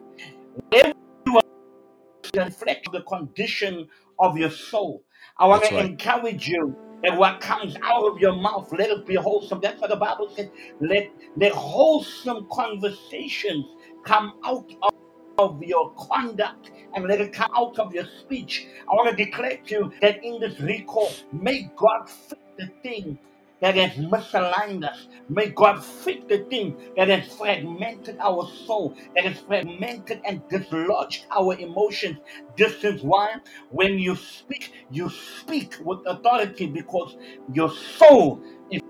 [0.70, 0.95] Whatever
[1.26, 3.89] you are, reflect the condition
[4.20, 5.05] of your soul.
[5.39, 5.91] I want That's to right.
[5.93, 9.61] encourage you that what comes out of your mouth, let it be wholesome.
[9.62, 10.49] That's what the Bible says.
[10.80, 13.66] Let, let wholesome conversations
[14.05, 14.93] come out of
[15.39, 18.66] of your conduct and let it come out of your speech.
[18.91, 23.18] I want to declare to you that in this recall, may God fix the thing
[23.61, 25.09] that has misaligned us.
[25.28, 31.26] May God fix the thing that has fragmented our soul, that has fragmented and dislodged
[31.36, 32.18] our emotions.
[32.57, 33.36] This is why
[33.70, 37.16] when you speak, you speak with authority because
[37.53, 38.80] your soul is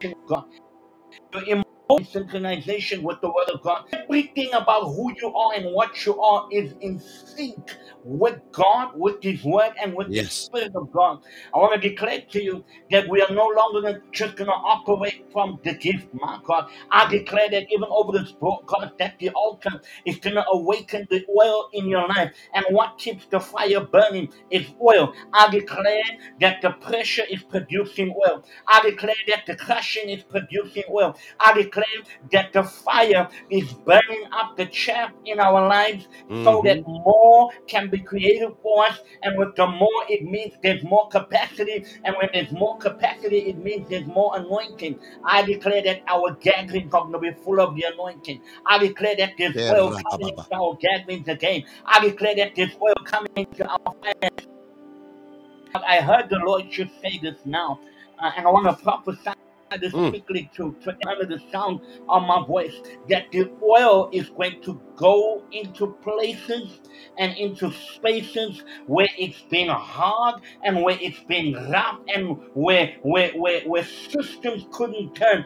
[0.00, 0.46] in God.
[1.46, 3.84] Your synchronization with the word of God.
[3.92, 9.22] Everything about who you are and what you are is in sync with God, with
[9.22, 10.32] His word, and with the Yes.
[10.46, 11.20] Spirit of God.
[11.54, 14.54] I want to declare to you that we are no longer gonna- just going to
[14.54, 16.70] operate from the gift, my God.
[16.90, 21.24] I declare that even over this broadcast, that the altar is going to awaken the
[21.28, 22.32] oil in your life.
[22.54, 25.12] And what keeps the fire burning is oil.
[25.34, 26.02] I declare
[26.40, 28.44] that the pressure is producing oil.
[28.68, 31.16] I declare that the crushing is producing oil.
[31.40, 31.84] I declare
[32.32, 36.08] that the fire is burning up the chaff in our lives
[36.42, 38.98] so hmm that more can be created for us.
[39.22, 41.84] And with the more, it means there's more capacity.
[42.04, 44.98] And when there's more capacity, it means there's more anointing.
[45.26, 48.40] I declare that our gatherings are going to be full of the anointing.
[48.66, 51.64] I declare that there's oil coming into our gatherings again.
[51.84, 54.46] I declare that there's oil coming into our finances.
[55.74, 57.80] I heard the Lord should say this now,
[58.20, 59.32] uh, and I want to prophesy
[59.80, 60.10] this Mm.
[60.10, 62.74] quickly to, to under the sound of my voice
[63.08, 66.80] that the oil is going to go into places
[67.18, 73.32] and into spaces where it's been hard and where it's been rough and where where
[73.32, 75.44] where, where systems couldn't turn.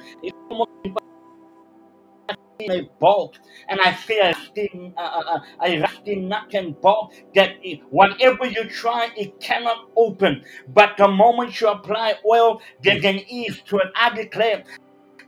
[2.68, 3.38] A bolt,
[3.68, 8.64] and I say a rusty, uh, a rusty nut and bolt that it, whatever you
[8.64, 10.44] try, it cannot open.
[10.68, 13.88] But the moment you apply oil, there's an ease to it.
[13.96, 14.64] I declare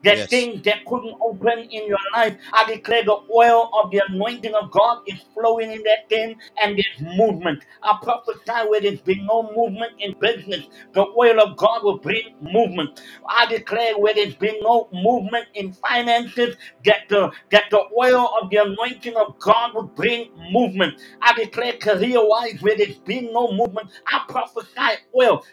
[0.05, 0.30] that Yes.
[0.30, 4.70] things that couldn't open in your life, I declare the oil of the anointing of
[4.70, 7.64] God is flowing in that thing and there's movement.
[7.82, 12.34] I prophesy where there's been no movement in business, the oil of God will bring
[12.40, 13.00] movement.
[13.28, 18.50] I declare where there's been no movement in finances, that the that the oil of
[18.50, 20.94] the anointing of God will bring movement.
[21.22, 23.90] I declare career-wise where there's been no movement.
[24.07, 25.44] I prophesy oil.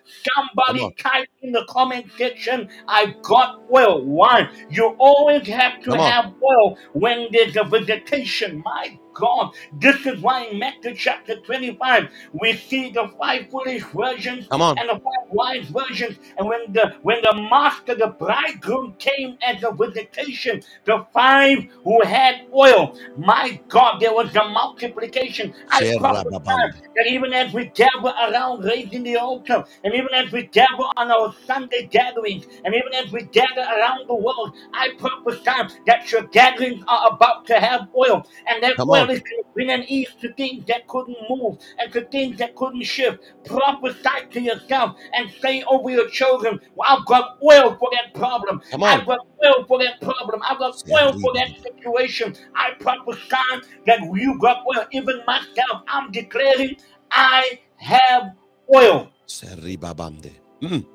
[0.65, 0.93] Come Somebody on.
[0.97, 4.03] type in the comment section, I got oil.
[4.05, 4.38] Why?
[4.69, 6.11] You always have to Come on.
[6.11, 8.61] have oil when there's a visitation.
[8.65, 12.09] My God, this is why in Matthew chapter 25
[12.41, 14.77] we see the five foolish virgins Come on.
[14.79, 16.17] and the five wise virgins.
[16.37, 22.03] And when the when the master, the bridegroom, came as a visitation, the five who
[22.03, 25.53] had oil, my God, there was a multiplication.
[25.69, 25.81] I
[26.95, 31.11] that even as we gather around raising the altar, and even as we gather on
[31.11, 36.23] our Sunday gatherings, and even as we gather around the world, I prophesy that your
[36.23, 39.08] gatherings are about to have oil, and that Come oil on.
[39.09, 42.55] Is going to bring an ease to things that couldn't move and to things that
[42.55, 43.19] couldn't shift.
[43.45, 48.61] Prophesy to yourself and say over your children, well, I've got oil for that problem.
[48.71, 50.41] Come I've got oil for that problem.
[50.47, 52.35] I've got oil for that situation.
[52.55, 54.85] I prophesy that you got oil.
[54.91, 56.75] Even myself, I'm declaring
[57.11, 58.35] I have
[58.73, 59.09] oil.
[60.61, 60.85] Mm.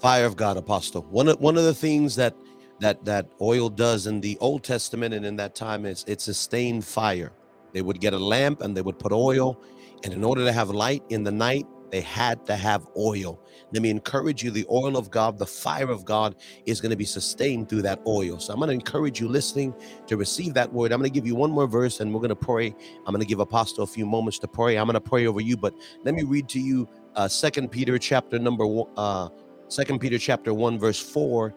[0.00, 1.02] Fire of God, Apostle.
[1.02, 2.34] One of one of the things that
[2.80, 6.84] that that oil does in the Old Testament and in that time is it sustained
[6.84, 7.32] fire.
[7.72, 9.62] They would get a lamp and they would put oil,
[10.04, 13.40] and in order to have light in the night, they had to have oil.
[13.72, 16.96] Let me encourage you the oil of God, the fire of God is going to
[16.96, 18.38] be sustained through that oil.
[18.38, 19.74] So I'm going to encourage you listening
[20.06, 20.92] to receive that word.
[20.92, 22.74] I'm going to give you one more verse and we're going to pray.
[23.06, 24.76] I'm going to give Apostle a few moments to pray.
[24.76, 25.74] I'm going to pray over you, but
[26.04, 29.28] let me read to you uh second Peter chapter number one, uh
[29.68, 31.54] second Peter chapter 1 verse 4.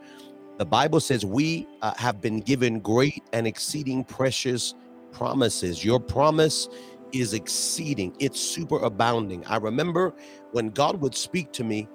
[0.58, 4.76] The Bible says we uh, have been given great and exceeding precious
[5.12, 5.84] promises.
[5.84, 6.70] Your promise
[7.12, 9.46] is exceeding, it's super abounding.
[9.46, 10.14] I remember
[10.52, 11.88] when God would speak to me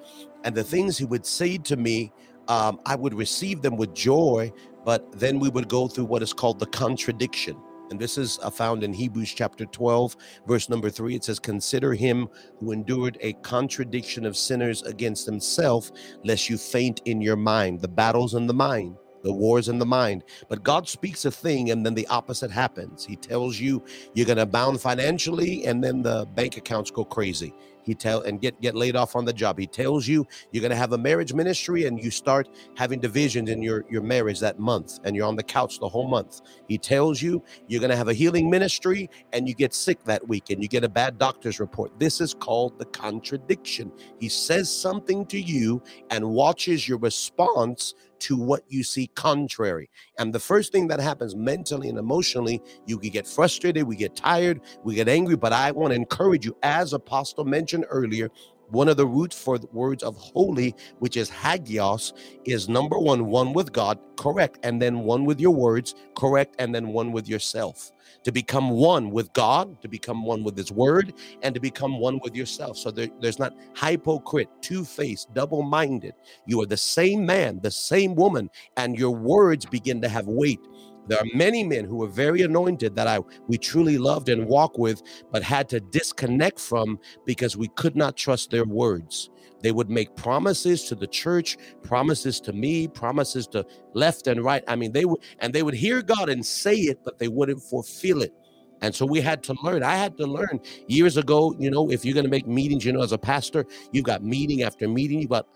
[0.44, 2.12] and the things He would say to me,
[2.48, 4.52] um, I would receive them with joy,
[4.84, 7.56] but then we would go through what is called the contradiction.
[7.90, 10.16] And this is uh, found in Hebrews chapter 12,
[10.46, 11.14] verse number three.
[11.14, 12.28] It says, Consider him
[12.58, 15.90] who endured a contradiction of sinners against himself,
[16.24, 17.80] lest you faint in your mind.
[17.80, 20.24] The battles in the mind the wars in the mind.
[20.48, 23.04] But God speaks a thing and then the opposite happens.
[23.04, 23.84] He tells you
[24.14, 27.54] you're going to abound financially and then the bank accounts go crazy.
[27.84, 29.58] He tell and get get laid off on the job.
[29.58, 33.50] He tells you you're going to have a marriage ministry and you start having divisions
[33.50, 36.42] in your your marriage that month and you're on the couch the whole month.
[36.68, 40.26] He tells you you're going to have a healing ministry and you get sick that
[40.28, 41.98] week and you get a bad doctor's report.
[41.98, 43.92] This is called the contradiction.
[44.18, 49.90] He says something to you and watches your response to what you see contrary.
[50.18, 54.16] And the first thing that happens mentally and emotionally, you can get frustrated, we get
[54.16, 55.36] tired, we get angry.
[55.36, 58.30] But I want to encourage you, as Apostle mentioned earlier,
[58.70, 62.12] one of the roots for the words of holy, which is hagios,
[62.44, 66.74] is number one, one with God, correct, and then one with your words, correct, and
[66.74, 67.92] then one with yourself
[68.24, 72.20] to become one with God, to become one with His Word, and to become one
[72.22, 72.76] with yourself.
[72.76, 76.14] So there, there's not hypocrite, two faced, double minded.
[76.46, 80.60] You are the same man, the same woman, and your words begin to have weight.
[81.08, 84.78] There are many men who were very anointed that I we truly loved and walked
[84.78, 85.02] with,
[85.32, 89.30] but had to disconnect from because we could not trust their words.
[89.60, 94.62] They would make promises to the church, promises to me, promises to left and right.
[94.68, 97.62] I mean, they would, and they would hear God and say it, but they wouldn't
[97.62, 98.32] fulfill it.
[98.80, 99.82] And so we had to learn.
[99.82, 102.92] I had to learn years ago, you know, if you're going to make meetings, you
[102.92, 105.46] know, as a pastor, you've got meeting after meeting, you've got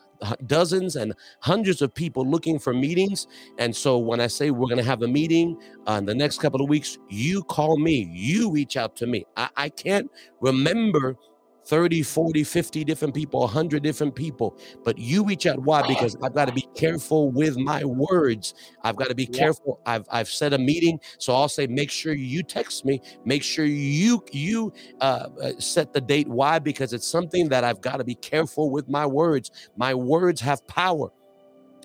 [0.47, 3.27] dozens and hundreds of people looking for meetings.
[3.59, 6.39] And so when I say we're going to have a meeting uh, in the next
[6.39, 9.25] couple of weeks, you call me, you reach out to me.
[9.37, 10.11] I, I can't
[10.41, 11.16] remember
[11.67, 14.59] 30, 40, 50 different people, 100 different people.
[14.85, 15.61] But you reach out.
[15.61, 15.87] Why?
[15.87, 18.55] Because I've got to be careful with my words.
[18.83, 19.39] I've got to be yeah.
[19.39, 19.81] careful.
[19.87, 20.99] I've, I've set a meeting.
[21.19, 23.01] So I'll say, make sure you text me.
[23.25, 26.29] Make sure you you uh, uh, set the date.
[26.29, 26.59] Why?
[26.59, 29.51] Because it's something that I've got to be careful with my words.
[29.77, 31.11] My words have power.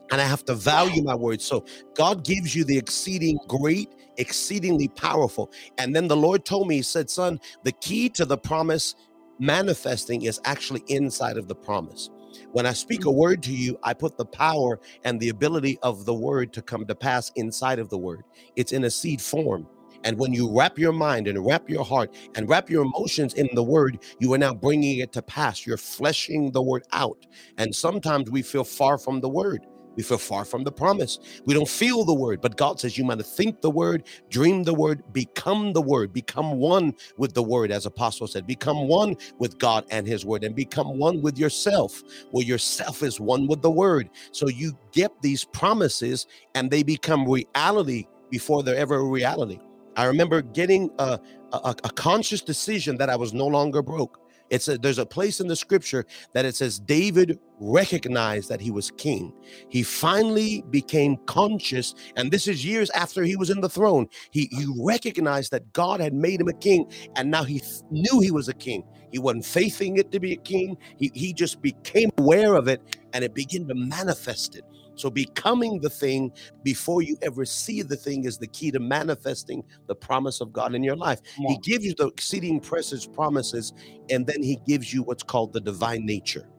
[0.10, 1.44] And I have to value my words.
[1.44, 5.52] So God gives you the exceeding great, exceedingly powerful.
[5.78, 8.96] And then the Lord told me, He said, Son, the key to the promise
[9.40, 12.10] manifesting is actually inside of the promise.
[12.52, 13.16] When I speak a mm.
[13.16, 16.86] word to you, I put the power and the ability of the word to come
[16.86, 18.24] to pass inside of the word.
[18.56, 19.68] It's in a seed form.
[20.04, 23.50] And when you wrap your mind and wrap your heart and wrap your emotions in
[23.54, 25.66] the word, you are now bringing it to pass.
[25.66, 27.26] You're fleshing the word out.
[27.58, 29.66] And sometimes we feel far from the word.
[29.98, 31.20] We feel far from the promise.
[31.46, 34.74] We don't feel the word, but God says you might think the word, dream the
[34.74, 39.58] word, become the word, become one with the word, as Apostle said, become one with
[39.58, 43.72] God and his word, and become one with yourself, where yourself is one with the
[43.72, 44.10] word.
[44.32, 49.60] So you get these promises and they become reality before they're ever a reality.
[49.96, 51.20] I remember getting a,
[51.54, 54.20] a, a conscious decision that I was no longer broke.
[54.50, 58.72] It's a, there's a place in the scripture that it says David recognized that he
[58.72, 59.34] was king.
[59.70, 64.08] He finally became conscious, and this is years after he was in the throne.
[64.32, 68.32] He, he recognized that God had made him a king, and now he knew he
[68.32, 68.84] was a king.
[69.12, 70.78] He wasn't faithing it to be a king.
[70.98, 72.82] He, he just became aware of it,
[73.14, 74.64] and it began to manifest it.
[74.98, 76.32] So, becoming the thing
[76.64, 80.76] before you ever see the thing is the key to manifesting the promise of God
[80.76, 81.22] in your life.
[81.48, 83.74] He gives you the exceeding precious promises,
[84.10, 86.50] and then He gives you what's called the divine nature.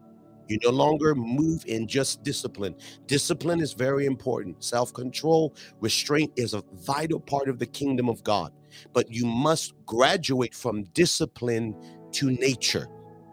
[0.49, 2.75] You no longer move in just discipline.
[3.07, 4.65] Discipline is very important.
[4.65, 8.53] Self control, restraint is a vital part of the kingdom of God.
[8.95, 11.75] But you must graduate from discipline
[12.13, 12.89] to nature.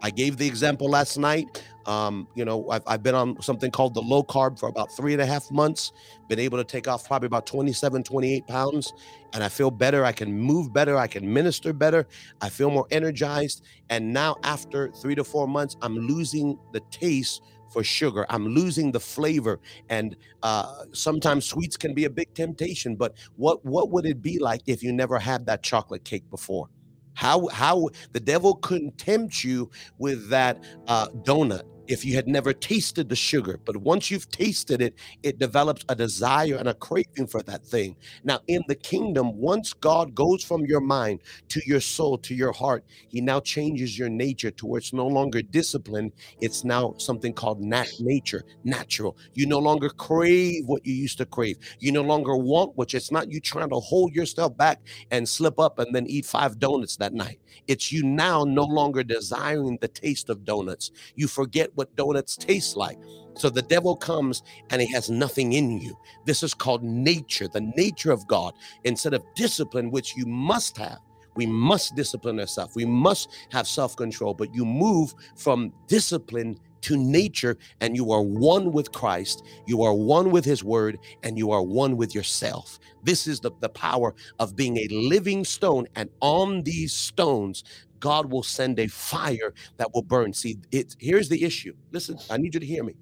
[0.06, 1.64] I gave the example last night.
[1.88, 5.14] Um, you know, I've, I've been on something called the low carb for about three
[5.14, 5.94] and a half months,
[6.30, 8.94] been able to take off probably about 27, 28 pounds,
[9.34, 10.06] and I feel better.
[10.06, 10.96] I can move better.
[10.96, 12.06] I can minister better.
[12.40, 13.64] I feel more energized.
[13.90, 18.28] And now, after three to four months, I'm losing the taste for sugar.
[18.30, 22.96] I'm losing the flavor, and uh, sometimes sweets can be a big temptation.
[22.96, 26.70] But what what would it be like if you never had that chocolate cake before?
[27.16, 32.54] How how the devil couldn't tempt you with that uh, donut if you had never
[32.54, 33.60] tasted the sugar.
[33.66, 37.96] But once you've tasted it, it develops a desire and a craving for that thing.
[38.24, 42.52] Now, in the kingdom, once God goes from your mind to your soul to your
[42.52, 46.12] heart, He now changes your nature to where it's no longer discipline.
[46.42, 49.18] It's now something called nat nature, natural.
[49.34, 51.58] You no longer crave what you used to crave.
[51.80, 54.82] You no longer want what it's not you trying to hold yourself back
[55.12, 57.40] and slip up and then eat five donuts that night.
[57.68, 60.92] It's you now no longer desiring the taste of donuts.
[61.16, 62.98] You forget what donuts taste like.
[63.36, 65.98] So the devil comes and he has nothing in you.
[66.26, 68.54] This is called nature, the nature of God,
[68.84, 71.00] instead of discipline, which you must have.
[71.36, 72.76] We must discipline ourselves.
[72.76, 78.22] We must have self control, but you move from discipline to nature and you are
[78.22, 82.78] one with Christ, you are one with his word, and you are one with yourself.
[83.04, 85.88] This is the, the power of being a living stone.
[85.96, 87.64] And on these stones,
[88.00, 90.32] God will send a fire that will burn.
[90.34, 91.74] See, it here's the issue.
[91.92, 92.96] Listen, I need you to hear me.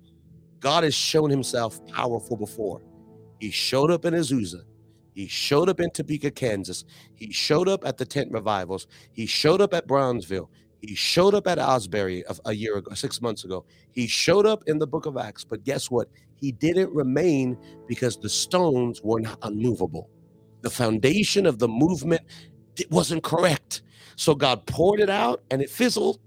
[0.61, 2.81] God has shown himself powerful before.
[3.39, 4.61] He showed up in Azusa.
[5.13, 6.85] He showed up in Topeka, Kansas.
[7.15, 8.87] He showed up at the tent revivals.
[9.11, 10.49] He showed up at Brownsville.
[10.83, 13.65] He showed up at Asbury a, a year ago, six months ago.
[13.91, 16.09] He showed up in the book of Acts, but guess what?
[16.35, 17.57] He didn't remain
[17.87, 20.09] because the stones were not unmovable.
[20.61, 22.21] The foundation of the movement
[22.89, 23.81] wasn't correct.
[24.17, 26.19] So God poured it out and it fizzled.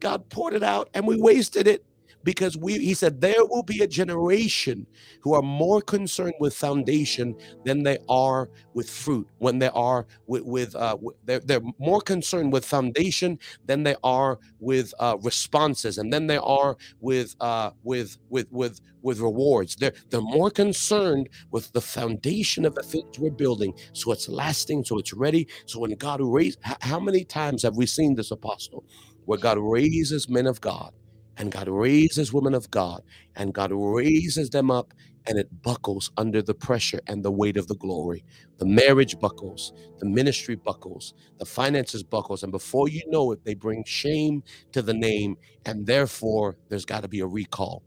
[0.00, 1.84] God poured it out and we wasted it
[2.24, 4.86] because we he said there will be a generation
[5.22, 10.42] who are more concerned with foundation than they are with fruit when they are with,
[10.44, 16.12] with uh they're, they're more concerned with foundation than they are with uh responses and
[16.12, 19.76] then they are with uh with with with with rewards.
[19.76, 24.84] They're they're more concerned with the foundation of the things we're building so it's lasting
[24.84, 28.84] so it's ready so when god raised how many times have we seen this apostle
[29.24, 30.92] where god raises men of god
[31.38, 33.02] and God raises women of God,
[33.36, 34.92] and God raises them up,
[35.26, 38.24] and it buckles under the pressure and the weight of the glory.
[38.58, 43.54] The marriage buckles, the ministry buckles, the finances buckles, and before you know it, they
[43.54, 45.36] bring shame to the name,
[45.66, 47.84] and therefore there's got to be a recall.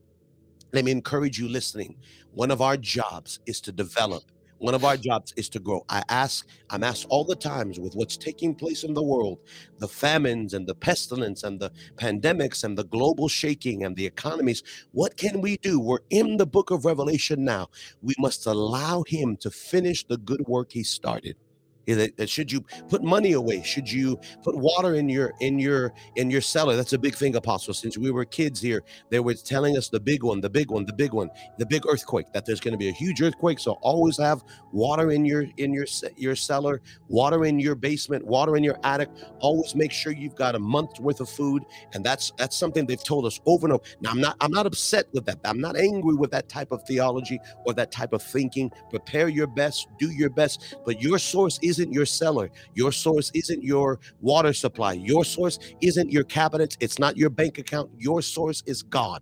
[0.74, 1.98] Let me encourage you listening.
[2.32, 4.24] One of our jobs is to develop
[4.62, 5.84] one of our jobs is to grow.
[5.90, 9.40] I ask, I'm asked all the times with what's taking place in the world,
[9.80, 14.62] the famines and the pestilence and the pandemics and the global shaking and the economies,
[14.92, 15.80] what can we do?
[15.80, 17.70] We're in the book of Revelation now.
[18.04, 21.36] We must allow him to finish the good work he started
[21.88, 25.94] that, that should you put money away should you put water in your in your
[26.16, 27.74] in your cellar that's a big thing apostle.
[27.74, 30.86] Since we were kids here they were telling us the big one the big one
[30.86, 33.74] the big one the big earthquake that there's going to be a huge earthquake so
[33.82, 38.64] always have water in your in your your cellar water in your basement water in
[38.64, 39.10] your attic.
[39.40, 41.64] Always make sure you've got a month's worth of food
[41.94, 43.84] and that's that's something they've told us over and over.
[44.02, 46.84] Now i'm not i'm not upset with that i'm not angry with that type of
[46.84, 48.72] theology or that type of thinking.
[48.90, 52.50] Prepare your best do your best but your source isn't isn't your cellar.
[52.76, 54.94] Your source isn't your water supply.
[54.94, 56.78] Your source isn't your cabinets.
[56.80, 57.90] It's not your bank account.
[57.98, 59.22] Your source is God.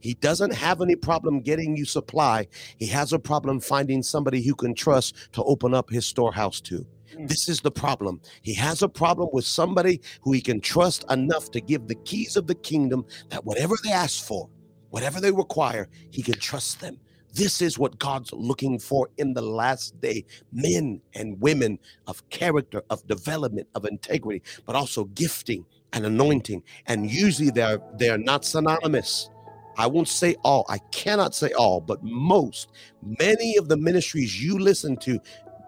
[0.00, 2.48] He doesn't have any problem getting you supply.
[2.76, 6.86] He has a problem finding somebody who can trust to open up his storehouse to.
[7.16, 7.26] Hmm.
[7.26, 8.20] This is the problem.
[8.42, 12.36] He has a problem with somebody who he can trust enough to give the keys
[12.36, 14.50] of the kingdom that whatever they ask for,
[14.90, 16.98] whatever they require, he can trust them.
[17.36, 20.24] This is what God's looking for in the last day
[20.54, 26.62] men and women of character, of development, of integrity, but also gifting and anointing.
[26.86, 29.28] And usually they're, they're not synonymous.
[29.76, 32.72] I won't say all, I cannot say all, but most,
[33.20, 35.20] many of the ministries you listen to,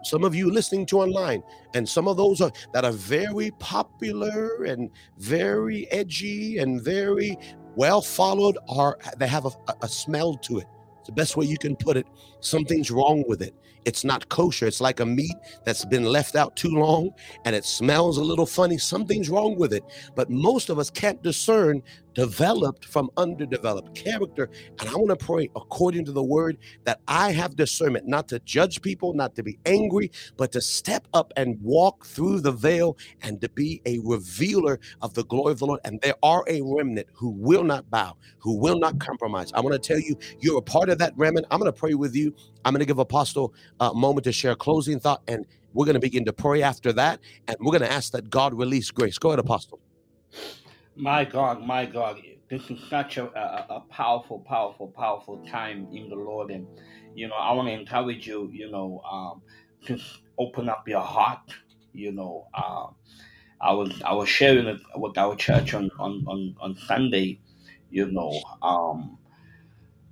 [0.03, 1.43] some of you listening to online,
[1.75, 4.89] and some of those are that are very popular and
[5.19, 7.37] very edgy and very
[7.75, 9.51] well followed are they have a,
[9.83, 10.65] a smell to it
[11.09, 12.05] the best way you can put it.
[12.39, 13.55] Something's wrong with it.
[13.85, 14.67] It's not kosher.
[14.67, 17.11] It's like a meat that's been left out too long
[17.45, 18.77] and it smells a little funny.
[18.77, 19.83] Something's wrong with it.
[20.15, 21.81] But most of us can't discern
[22.13, 24.49] developed from underdeveloped character.
[24.79, 28.39] And I want to pray according to the word that I have discernment, not to
[28.39, 32.97] judge people, not to be angry, but to step up and walk through the veil
[33.21, 35.81] and to be a revealer of the glory of the Lord.
[35.85, 39.51] And there are a remnant who will not bow, who will not compromise.
[39.53, 41.47] I want to tell you, you're a part of that remnant.
[41.51, 42.33] I'm going to pray with you.
[42.65, 45.95] I'm going to give Apostle a moment to share a closing thought, and we're going
[45.95, 47.19] to begin to pray after that.
[47.47, 49.17] And we're going to ask that God release grace.
[49.19, 49.79] Go ahead, Apostle.
[50.95, 56.09] My God, my God, this is such a, a, a powerful, powerful, powerful time in
[56.09, 56.51] the Lord.
[56.51, 56.67] And,
[57.15, 59.43] you know, I want to encourage you, you know, um,
[59.85, 60.05] just
[60.39, 61.41] open up your heart,
[61.93, 62.95] you know, um,
[63.61, 67.41] I was I was sharing it with our church on on on, on Sunday,
[67.91, 69.18] you know, um,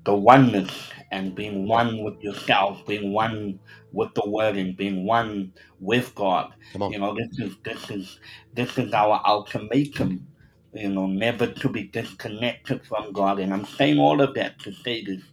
[0.08, 0.72] the oneness
[1.12, 3.60] and being one with yourself, being one
[3.94, 6.54] with the word, and being one with God.
[6.74, 6.94] Come on.
[6.94, 8.20] You know, this is this is
[8.56, 10.28] this is our ultimatum.
[10.74, 13.40] You know, never to be disconnected from God.
[13.40, 15.24] And I'm saying all of that to say this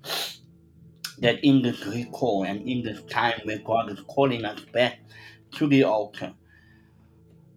[1.20, 5.00] that in this recall and in this time where God is calling us back
[5.56, 6.34] to the altar,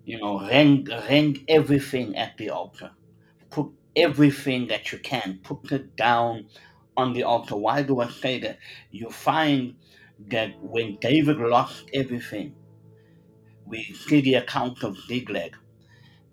[0.06, 2.91] you know, rend, rend everything at the altar.
[3.52, 6.48] Put everything that you can, put it down
[6.98, 7.56] on the altar.
[7.56, 8.57] Why do I say that?
[8.91, 9.76] You find
[10.30, 12.56] that when David lost everything,
[13.65, 15.56] we see the account of Ziklag.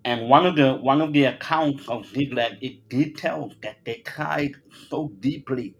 [0.03, 4.53] And one of the one of the accounts of Ziklag, it details that they cried
[4.89, 5.75] so deeply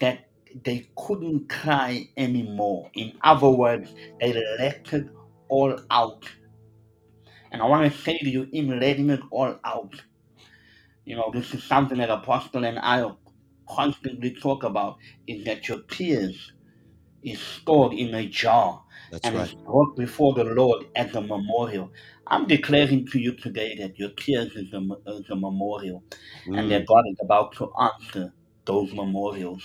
[0.00, 0.28] that
[0.64, 2.90] they couldn't cry anymore.
[2.94, 5.08] In other words, they let it
[5.48, 6.24] all out.
[7.52, 9.94] And I want to say to you, in letting it all out,
[11.04, 13.10] you know, this is something that Apostle and I
[13.70, 14.96] constantly talk about,
[15.26, 16.52] is that your tears
[17.22, 19.50] is stored in a jar That's and right.
[19.50, 21.90] is brought before the Lord as a memorial.
[22.28, 26.04] I'm declaring to you today that your tears is a, is a memorial
[26.54, 28.34] and that Mm, God is about to answer
[28.66, 29.62] those memorials.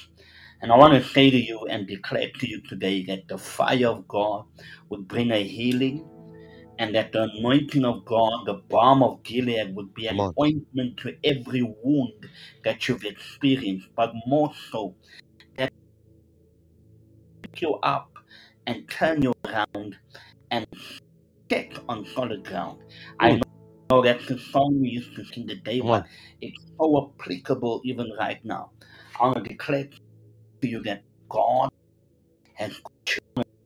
[0.62, 3.88] And I want to say to you and declare to you today that the fire
[3.88, 4.46] of God
[4.90, 6.10] would bring a healing
[6.80, 10.36] and that the anointing of God, the balm of Gilead, would be come an on.
[10.40, 12.28] ointment to every wound
[12.66, 14.96] that you've experienced, but more so,
[15.58, 15.70] that
[17.44, 18.12] pick you up
[18.68, 19.98] and turn you around
[20.52, 20.66] and
[21.52, 22.80] set on solid ground.
[23.20, 23.44] I Mm,
[23.92, 26.06] know that's the song we used to sing the day, come but on.
[26.42, 28.72] it's so applicable even right now.
[29.20, 31.70] I want to declare to you that God
[32.56, 32.80] has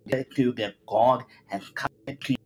[0.06, 2.38] declare to you that God has come to you.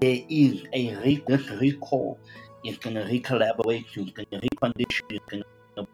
[0.00, 2.20] There is a re- this recall
[2.64, 5.86] is going to recollaborate you, it's going to recondition you, it's going to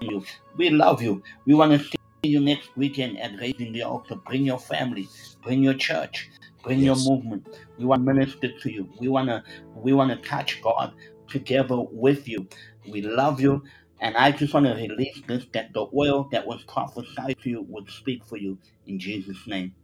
[0.00, 0.24] you.
[0.56, 1.22] We love you.
[1.46, 4.16] We want to see you next weekend at Raising the Altar.
[4.26, 5.10] Bring your family,
[5.42, 6.30] bring your church,
[6.62, 7.44] bring your movement.
[7.78, 8.90] We want to minister to you.
[9.00, 9.42] We want to
[9.74, 10.94] we want to touch God
[11.28, 12.48] together with you.
[12.88, 13.62] We love you.
[14.00, 17.66] And I just want to release this that the oil that was prophesied to you
[17.68, 19.74] would speak for you in Jesus' name.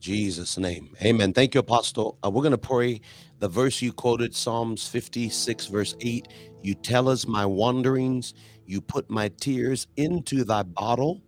[0.00, 0.96] Jesus' name.
[1.02, 1.34] Amen.
[1.34, 2.18] Thank you, Apostle.
[2.24, 3.02] Uh, we're going to pray
[3.40, 6.28] the verse you quoted, Psalms 56, verse 8.
[6.62, 8.34] You tell us my wanderings,
[8.66, 11.22] you put my tears into thy bottle,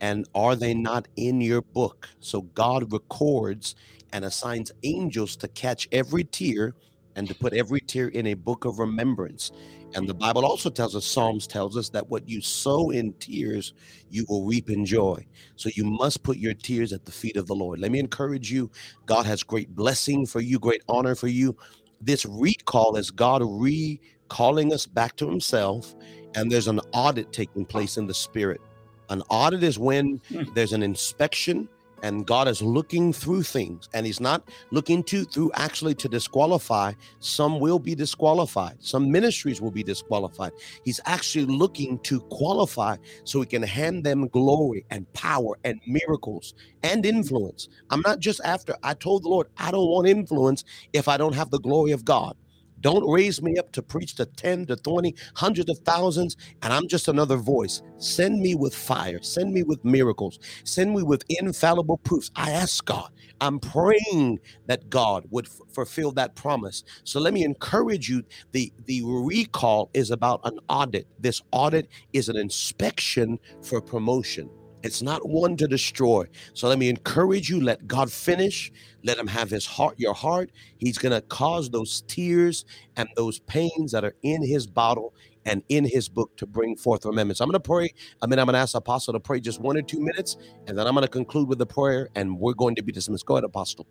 [0.00, 2.08] and are they not in your book?
[2.20, 3.76] So God records
[4.12, 6.74] and assigns angels to catch every tear
[7.16, 9.50] and to put every tear in a book of remembrance.
[9.94, 13.72] And the Bible also tells us, Psalms tells us that what you sow in tears,
[14.10, 15.26] you will reap in joy.
[15.56, 17.80] So you must put your tears at the feet of the Lord.
[17.80, 18.70] Let me encourage you.
[19.06, 21.56] God has great blessing for you, great honor for you.
[22.00, 25.94] This recall is God recalling us back to Himself,
[26.34, 28.60] and there's an audit taking place in the spirit.
[29.08, 30.42] An audit is when Hmm.
[30.54, 31.68] there's an inspection
[32.06, 36.92] and God is looking through things and he's not looking to through actually to disqualify.
[37.20, 38.76] Some will be disqualified.
[38.80, 40.52] Some ministries will be disqualified.
[40.84, 46.54] He's actually looking to qualify so he can hand them glory and power and miracles
[46.82, 47.68] and influence.
[47.90, 51.34] I'm not just after i told the lord i don't want influence if i don't
[51.34, 52.36] have the glory of god
[52.80, 56.86] don't raise me up to preach to 10 to 20 hundreds of thousands and i'm
[56.88, 57.82] just another voice.
[57.98, 59.22] Send me with fire.
[59.22, 60.38] Send me with miracles.
[60.64, 62.30] Send me with infallible proofs.
[62.36, 63.10] I ask god.
[63.40, 66.84] I'm praying that god would f- fulfill that promise.
[67.04, 68.22] So let me encourage you.
[68.52, 71.06] The the recall is about an audit.
[71.18, 74.50] This audit is an inspection for promotion
[74.86, 76.24] it's not one to destroy.
[76.54, 77.60] So let me encourage you.
[77.60, 78.72] Let god finish.
[79.02, 80.50] Let him have his heart your heart.
[80.78, 82.64] He's going to cause those tears
[82.96, 85.12] and those pains that are in his bottle
[85.44, 87.40] and in his book to bring forth remembrance.
[87.40, 87.90] I'm going to pray.
[88.22, 90.36] I mean, I'm going to ask Apostle to pray just one or two minutes,
[90.66, 93.26] and then I'm going to conclude with the prayer, and we're going to be dismissed.
[93.26, 93.86] Go ahead, Apostle.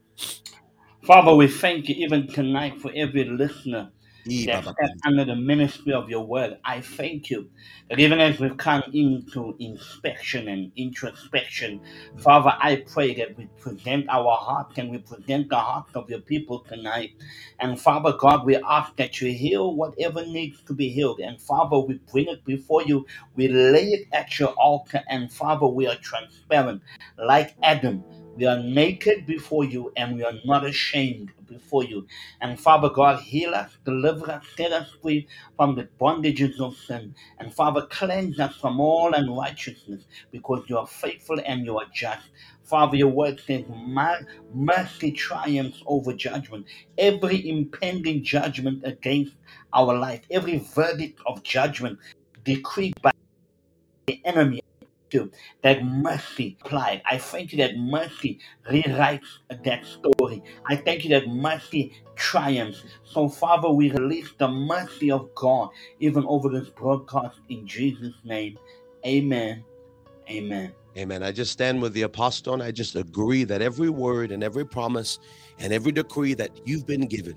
[1.04, 3.92] Father, we thank you even tonight for every listener
[5.06, 6.58] Under the ministry of your word.
[6.66, 7.50] I thank you
[7.90, 11.82] that even as we come into inspection and introspection,
[12.18, 16.22] Father, I pray that we present our hearts and we present the hearts of your
[16.22, 17.12] people tonight.
[17.60, 21.20] And Father God, we ask that you heal whatever needs to be healed.
[21.22, 23.06] And Father, we bring it before you.
[23.36, 25.04] We lay it at your altar.
[25.10, 26.82] And Father, we are transparent
[27.18, 28.06] like Adam.
[28.36, 32.06] We are naked before you and we are not ashamed before you.
[32.42, 37.16] And Father God, heal us, deliver us, set us free from the bondages of sin.
[37.40, 42.28] And Father, cleanse us from all unrighteousness because you are faithful and you are just.
[42.64, 43.64] Father, your word says,
[44.54, 46.66] mercy triumphs over judgment.
[46.98, 49.34] Every impending judgment against
[49.74, 52.00] our life, every verdict of judgment
[52.44, 53.12] decreed by
[54.08, 54.62] the enemy
[55.12, 55.32] to
[55.64, 57.02] that mercy applied.
[57.10, 59.28] I thank you that mercy rewrites
[59.64, 60.44] that story.
[60.68, 62.84] I thank you that mercy triumphs.
[63.04, 65.70] So, Father, we release the mercy of God
[66.00, 68.58] even over this broadcast in Jesus' name.
[69.06, 69.66] Amen.
[70.30, 70.74] Amen.
[70.98, 71.24] Amen.
[71.24, 74.66] I just stand with the apostle and I just agree that every word and every
[74.66, 75.20] promise
[75.60, 77.36] and every decree that you've been given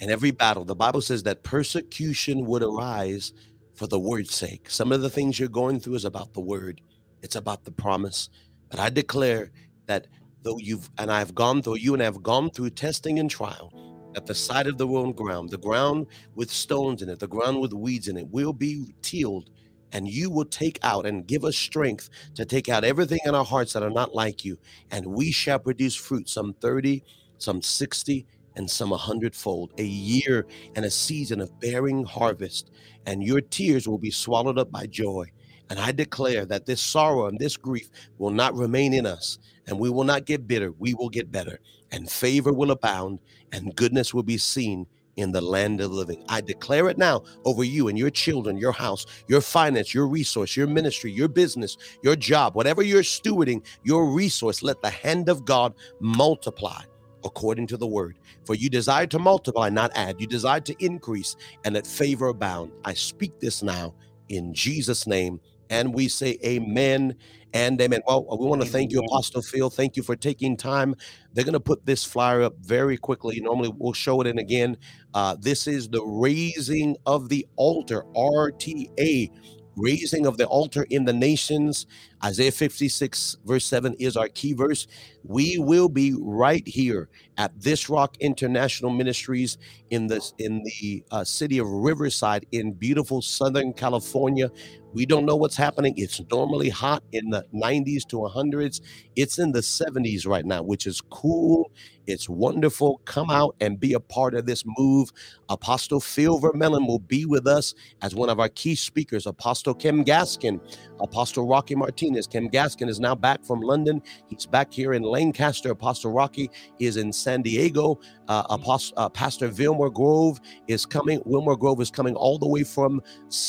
[0.00, 3.32] and every battle, the Bible says that persecution would arise
[3.74, 4.70] for the word's sake.
[4.70, 6.80] Some of the things you're going through is about the word
[7.22, 8.28] it's about the promise.
[8.70, 9.50] But I declare
[9.86, 10.06] that
[10.42, 13.72] though you've and I've gone through, you and I have gone through testing and trial,
[14.16, 17.60] at the side of the wrong ground, the ground with stones in it, the ground
[17.60, 19.50] with weeds in it, will be tilled,
[19.92, 23.44] and you will take out and give us strength to take out everything in our
[23.44, 24.58] hearts that are not like you,
[24.90, 27.04] and we shall produce fruit, some 30,
[27.38, 28.26] some 60,
[28.56, 32.70] and some a hundredfold, a year and a season of bearing harvest,
[33.06, 35.24] and your tears will be swallowed up by joy.
[35.70, 37.88] And I declare that this sorrow and this grief
[38.18, 40.72] will not remain in us, and we will not get bitter.
[40.72, 41.60] We will get better,
[41.92, 43.20] and favor will abound,
[43.52, 44.86] and goodness will be seen
[45.16, 46.24] in the land of the living.
[46.28, 50.56] I declare it now over you and your children, your house, your finance, your resource,
[50.56, 55.44] your ministry, your business, your job, whatever you're stewarding, your resource, let the hand of
[55.44, 56.82] God multiply
[57.24, 58.18] according to the word.
[58.46, 60.20] For you desire to multiply, not add.
[60.20, 62.72] You desire to increase and let favor abound.
[62.84, 63.94] I speak this now
[64.30, 65.38] in Jesus' name
[65.70, 67.14] and we say amen
[67.54, 68.00] and amen.
[68.06, 69.70] Well, we want to thank you, Apostle Phil.
[69.70, 70.94] Thank you for taking time.
[71.32, 73.40] They're going to put this flyer up very quickly.
[73.40, 74.76] Normally, we'll show it in again.
[75.14, 79.30] Uh, this is the raising of the altar, RTA,
[79.76, 81.86] raising of the altar in the nations.
[82.24, 84.86] Isaiah 56, verse 7 is our key verse.
[85.24, 89.58] We will be right here at This Rock International Ministries
[89.90, 94.50] in the in the uh, city of Riverside in beautiful Southern California.
[94.92, 95.94] We don't know what's happening.
[95.96, 98.80] It's normally hot in the 90s to 100s.
[99.14, 101.70] It's in the 70s right now, which is cool.
[102.06, 103.00] It's wonderful.
[103.04, 105.12] Come out and be a part of this move.
[105.48, 109.26] Apostle Phil Vermellen will be with us as one of our key speakers.
[109.26, 110.60] Apostle Kim Gaskin,
[110.98, 112.09] Apostle Rocky Martinez.
[112.26, 114.02] Kim Gaskin is now back from London.
[114.28, 115.70] He's back here in Lancaster.
[115.70, 118.00] Apostle Rocky is in San Diego.
[118.28, 121.20] Uh, Apostle, uh, Pastor Wilmer Grove is coming.
[121.24, 123.02] Wilmer Grove is coming all the way from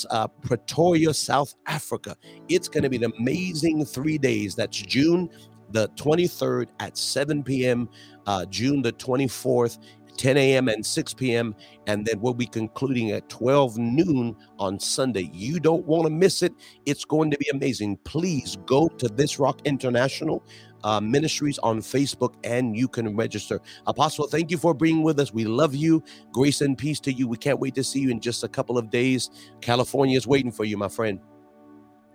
[0.09, 2.15] uh, Pretoria, South Africa.
[2.49, 4.55] It's going to be an amazing three days.
[4.55, 5.29] That's June
[5.71, 7.89] the 23rd at 7 p.m.,
[8.27, 9.79] uh, June the 24th
[10.21, 10.67] 10 a.m.
[10.67, 11.55] and 6 p.m.
[11.87, 15.31] And then we'll be concluding at 12 noon on Sunday.
[15.33, 16.53] You don't want to miss it.
[16.85, 17.97] It's going to be amazing.
[18.03, 20.43] Please go to This Rock International
[20.83, 23.59] uh, Ministries on Facebook and you can register.
[23.87, 25.33] Apostle, thank you for being with us.
[25.33, 26.03] We love you.
[26.31, 27.27] Grace and peace to you.
[27.27, 29.31] We can't wait to see you in just a couple of days.
[29.59, 31.19] California is waiting for you, my friend.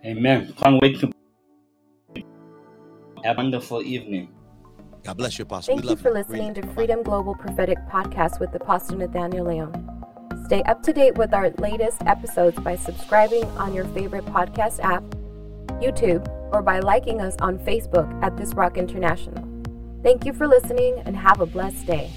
[0.05, 0.55] Amen.
[0.57, 1.11] Can't wait to
[3.25, 4.36] a wonderful evening.
[5.07, 5.77] God bless you, Apostle.
[5.77, 10.05] Thank you for listening to Freedom Global Prophetic Podcast with Apostle Nathaniel Leon.
[10.47, 15.05] Stay up to date with our latest episodes by subscribing on your favorite podcast app,
[15.81, 19.47] YouTube, or by liking us on Facebook at This Rock International.
[20.03, 22.11] Thank you for listening and have a blessed day.